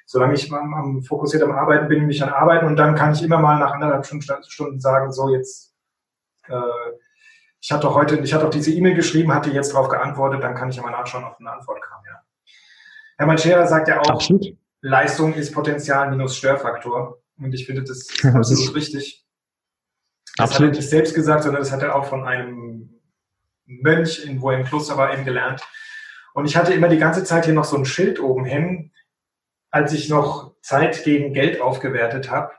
Solange 0.06 0.36
ich 0.36 0.54
am, 0.54 0.72
am 0.76 1.02
fokussiert 1.02 1.42
am 1.42 1.54
Arbeiten 1.54 1.88
bin, 1.88 2.06
mich 2.06 2.22
an 2.22 2.30
Arbeiten 2.30 2.68
und 2.68 2.76
dann 2.76 2.94
kann 2.94 3.14
ich 3.14 3.24
immer 3.24 3.40
mal 3.40 3.58
nach 3.58 3.72
anderthalb 3.72 4.06
Stunden 4.46 4.80
sagen, 4.80 5.12
so 5.12 5.30
jetzt, 5.30 5.74
äh, 6.50 6.62
ich 7.60 7.72
hatte 7.72 7.88
doch 7.88 7.96
heute, 7.96 8.18
ich 8.18 8.32
hatte 8.32 8.44
doch 8.44 8.52
diese 8.52 8.72
E-Mail 8.72 8.94
geschrieben, 8.94 9.34
hatte 9.34 9.50
jetzt 9.50 9.74
darauf 9.74 9.90
geantwortet, 9.90 10.44
dann 10.44 10.54
kann 10.54 10.70
ich 10.70 10.78
immer 10.78 10.92
nachschauen, 10.92 11.24
ob 11.24 11.40
eine 11.40 11.52
Antwort 11.52 11.82
kam. 11.82 12.00
Ja. 12.06 12.22
Hermann 13.18 13.40
Scherer 13.40 13.66
sagt 13.66 13.88
ja 13.88 14.02
auch, 14.02 14.08
Absolut. 14.08 14.56
Leistung 14.82 15.34
ist 15.34 15.52
Potenzial 15.52 16.12
minus 16.12 16.38
Störfaktor 16.38 17.18
und 17.40 17.56
ich 17.56 17.66
finde 17.66 17.84
das 17.86 18.08
absolut 18.36 18.76
richtig. 18.76 19.26
Das 20.40 20.52
Absolut. 20.52 20.70
hat 20.70 20.76
er 20.78 20.80
nicht 20.80 20.90
selbst 20.90 21.14
gesagt, 21.16 21.44
sondern 21.44 21.62
das 21.62 21.74
hat 21.74 21.84
er 21.84 21.96
auch 21.96 22.06
von 22.06 22.24
einem 22.24 23.02
Mönch, 23.66 24.24
in, 24.26 24.42
wo 24.42 24.52
er 24.52 24.60
im 24.60 24.66
Kloster 24.66 24.96
war, 24.96 25.14
eben 25.14 25.26
gelernt. 25.26 25.62
Und 26.34 26.46
ich 26.46 26.56
hatte 26.56 26.74
immer 26.74 26.88
die 26.88 26.98
ganze 26.98 27.26
Zeit 27.26 27.44
hier 27.44 27.54
noch 27.54 27.66
so 27.66 27.76
ein 27.76 27.84
Schild 27.84 28.22
oben 28.22 28.46
hängen, 28.46 28.94
als 29.70 29.92
ich 29.92 30.08
noch 30.08 30.54
Zeit 30.62 31.04
gegen 31.04 31.34
Geld 31.34 31.60
aufgewertet 31.60 32.32
habe. 32.32 32.54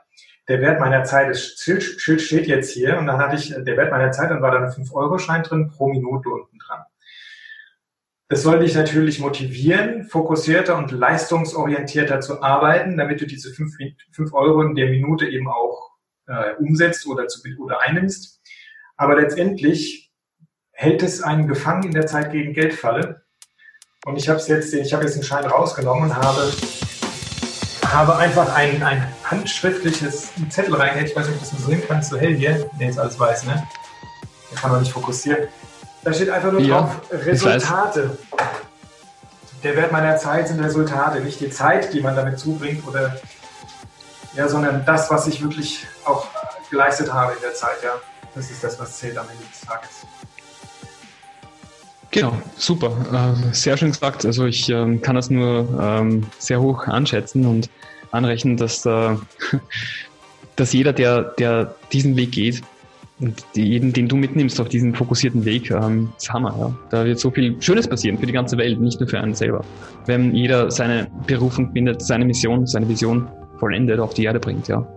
Der 0.47 0.61
Wert 0.61 0.79
meiner 0.79 1.05
Zeit, 1.05 1.31
das 1.31 1.55
Schild, 1.57 1.81
Schild 1.81 2.21
steht 2.21 2.45
jetzt 2.45 2.71
hier 2.71 2.99
und 2.99 3.07
dann 3.07 3.17
hatte 3.17 3.35
ich 3.35 3.49
der 3.49 3.77
Wert 3.77 3.89
meiner 3.89 4.11
Zeit, 4.11 4.29
dann 4.29 4.43
war 4.43 4.51
da 4.51 4.59
ein 4.59 4.69
5-Euro-Schein 4.69 5.41
drin 5.41 5.69
pro 5.69 5.87
Minute 5.87 6.29
unten 6.29 6.59
dran. 6.59 6.83
Das 8.29 8.43
soll 8.43 8.59
dich 8.59 8.75
natürlich 8.75 9.19
motivieren, 9.19 10.03
fokussierter 10.03 10.77
und 10.77 10.91
leistungsorientierter 10.91 12.21
zu 12.21 12.43
arbeiten, 12.43 12.95
damit 12.95 13.21
du 13.21 13.25
diese 13.25 13.51
5, 13.51 13.75
5 14.11 14.33
Euro 14.33 14.61
in 14.61 14.75
der 14.75 14.91
Minute 14.91 15.25
eben 15.25 15.49
auch 15.49 15.90
äh, 16.31 16.55
umsetzt 16.59 17.05
oder, 17.07 17.27
zu, 17.27 17.41
oder 17.59 17.81
einnimmst. 17.81 18.41
Aber 18.97 19.15
letztendlich 19.15 20.11
hält 20.71 21.03
es 21.03 21.21
einen 21.21 21.47
gefangen 21.47 21.83
in 21.83 21.91
der 21.91 22.07
Zeit 22.07 22.31
gegen 22.31 22.53
Geldfalle. 22.53 23.23
Und 24.05 24.17
ich 24.17 24.29
habe 24.29 24.39
jetzt, 24.39 24.73
ich 24.73 24.93
habe 24.93 25.03
jetzt 25.03 25.15
den 25.15 25.23
Schein 25.23 25.45
rausgenommen 25.45 26.05
und 26.05 26.15
habe, 26.15 26.51
habe 27.85 28.17
einfach 28.17 28.55
ein, 28.55 28.81
ein 28.81 29.07
handschriftliches 29.23 30.31
Zettel 30.49 30.73
reingehängt. 30.75 31.09
Ich 31.09 31.15
weiß 31.15 31.27
nicht, 31.27 31.35
ob 31.35 31.41
das 31.41 31.51
so 31.51 31.69
sehen 31.69 31.83
kann, 31.87 32.01
so 32.01 32.17
hell 32.17 32.33
hier. 32.33 32.69
Nee, 32.79 32.89
ist 32.89 32.97
alles 32.97 33.19
weiß, 33.19 33.45
ne? 33.45 33.67
Ich 34.51 34.59
kann 34.59 34.71
man 34.71 34.81
nicht 34.81 34.91
fokussieren. 34.91 35.47
Da 36.03 36.13
steht 36.13 36.29
einfach 36.29 36.51
nur 36.51 36.61
ja, 36.61 36.79
drauf 36.79 37.01
Resultate. 37.11 38.17
Der 39.63 39.75
Wert 39.75 39.91
meiner 39.91 40.17
Zeit 40.17 40.47
sind 40.47 40.59
Resultate, 40.59 41.21
nicht 41.21 41.39
die 41.39 41.51
Zeit, 41.51 41.93
die 41.93 42.01
man 42.01 42.15
damit 42.15 42.39
zubringt 42.39 42.87
oder 42.87 43.19
ja, 44.35 44.47
sondern 44.47 44.85
das, 44.85 45.09
was 45.09 45.27
ich 45.27 45.41
wirklich 45.41 45.85
auch 46.05 46.27
geleistet 46.69 47.11
habe 47.11 47.33
in 47.33 47.41
der 47.41 47.53
Zeit, 47.53 47.83
ja. 47.83 47.93
Das 48.33 48.49
ist 48.49 48.63
das, 48.63 48.79
was 48.79 48.97
zählt 48.97 49.17
am 49.17 49.27
Ende 49.29 49.43
des 49.43 49.61
Tages. 49.61 49.89
Genau, 52.11 52.33
super. 52.57 52.91
Ähm, 53.13 53.53
sehr 53.53 53.77
schön 53.77 53.91
gesagt. 53.91 54.25
Also 54.25 54.45
ich 54.45 54.69
ähm, 54.69 55.01
kann 55.01 55.15
das 55.15 55.29
nur 55.29 55.67
ähm, 55.81 56.27
sehr 56.39 56.61
hoch 56.61 56.87
anschätzen 56.87 57.45
und 57.45 57.69
anrechnen, 58.11 58.57
dass, 58.57 58.81
dass 60.55 60.73
jeder, 60.73 60.93
der, 60.93 61.23
der 61.23 61.75
diesen 61.91 62.15
Weg 62.15 62.31
geht, 62.31 62.61
und 63.21 63.45
jeden, 63.53 63.93
den 63.93 64.07
du 64.07 64.15
mitnimmst 64.15 64.59
auf 64.59 64.67
diesen 64.67 64.95
fokussierten 64.95 65.45
Weg, 65.45 65.71
ist 66.17 66.33
Hammer. 66.33 66.55
Ja. 66.57 66.73
Da 66.89 67.05
wird 67.05 67.19
so 67.19 67.29
viel 67.29 67.55
Schönes 67.61 67.87
passieren 67.87 68.17
für 68.17 68.25
die 68.25 68.33
ganze 68.33 68.57
Welt, 68.57 68.81
nicht 68.81 68.99
nur 68.99 69.07
für 69.07 69.19
einen 69.19 69.35
selber. 69.35 69.63
Wenn 70.07 70.33
jeder 70.33 70.71
seine 70.71 71.07
Berufung 71.27 71.71
findet, 71.71 72.01
seine 72.01 72.25
Mission, 72.25 72.65
seine 72.65 72.89
Vision 72.89 73.27
vollendet 73.61 73.99
auf 73.99 74.15
die 74.15 74.23
Erde 74.23 74.39
bringt, 74.39 74.67
ja. 74.67 74.87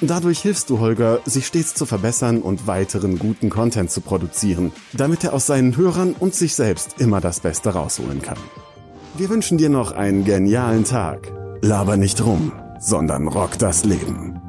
Dadurch 0.00 0.40
hilfst 0.40 0.70
du 0.70 0.80
Holger, 0.80 1.20
sich 1.24 1.46
stets 1.46 1.74
zu 1.74 1.86
verbessern 1.86 2.42
und 2.42 2.66
weiteren 2.66 3.18
guten 3.18 3.48
Content 3.48 3.90
zu 3.90 4.00
produzieren, 4.00 4.72
damit 4.92 5.24
er 5.24 5.32
aus 5.32 5.46
seinen 5.46 5.76
Hörern 5.76 6.14
und 6.18 6.34
sich 6.34 6.54
selbst 6.54 7.00
immer 7.00 7.20
das 7.20 7.40
Beste 7.40 7.70
rausholen 7.70 8.20
kann. 8.20 8.38
Wir 9.16 9.30
wünschen 9.30 9.58
dir 9.58 9.68
noch 9.68 9.92
einen 9.92 10.24
genialen 10.24 10.84
Tag. 10.84 11.32
Laber 11.62 11.96
nicht 11.96 12.24
rum, 12.24 12.52
sondern 12.80 13.28
rock 13.28 13.58
das 13.58 13.84
Leben. 13.84 14.43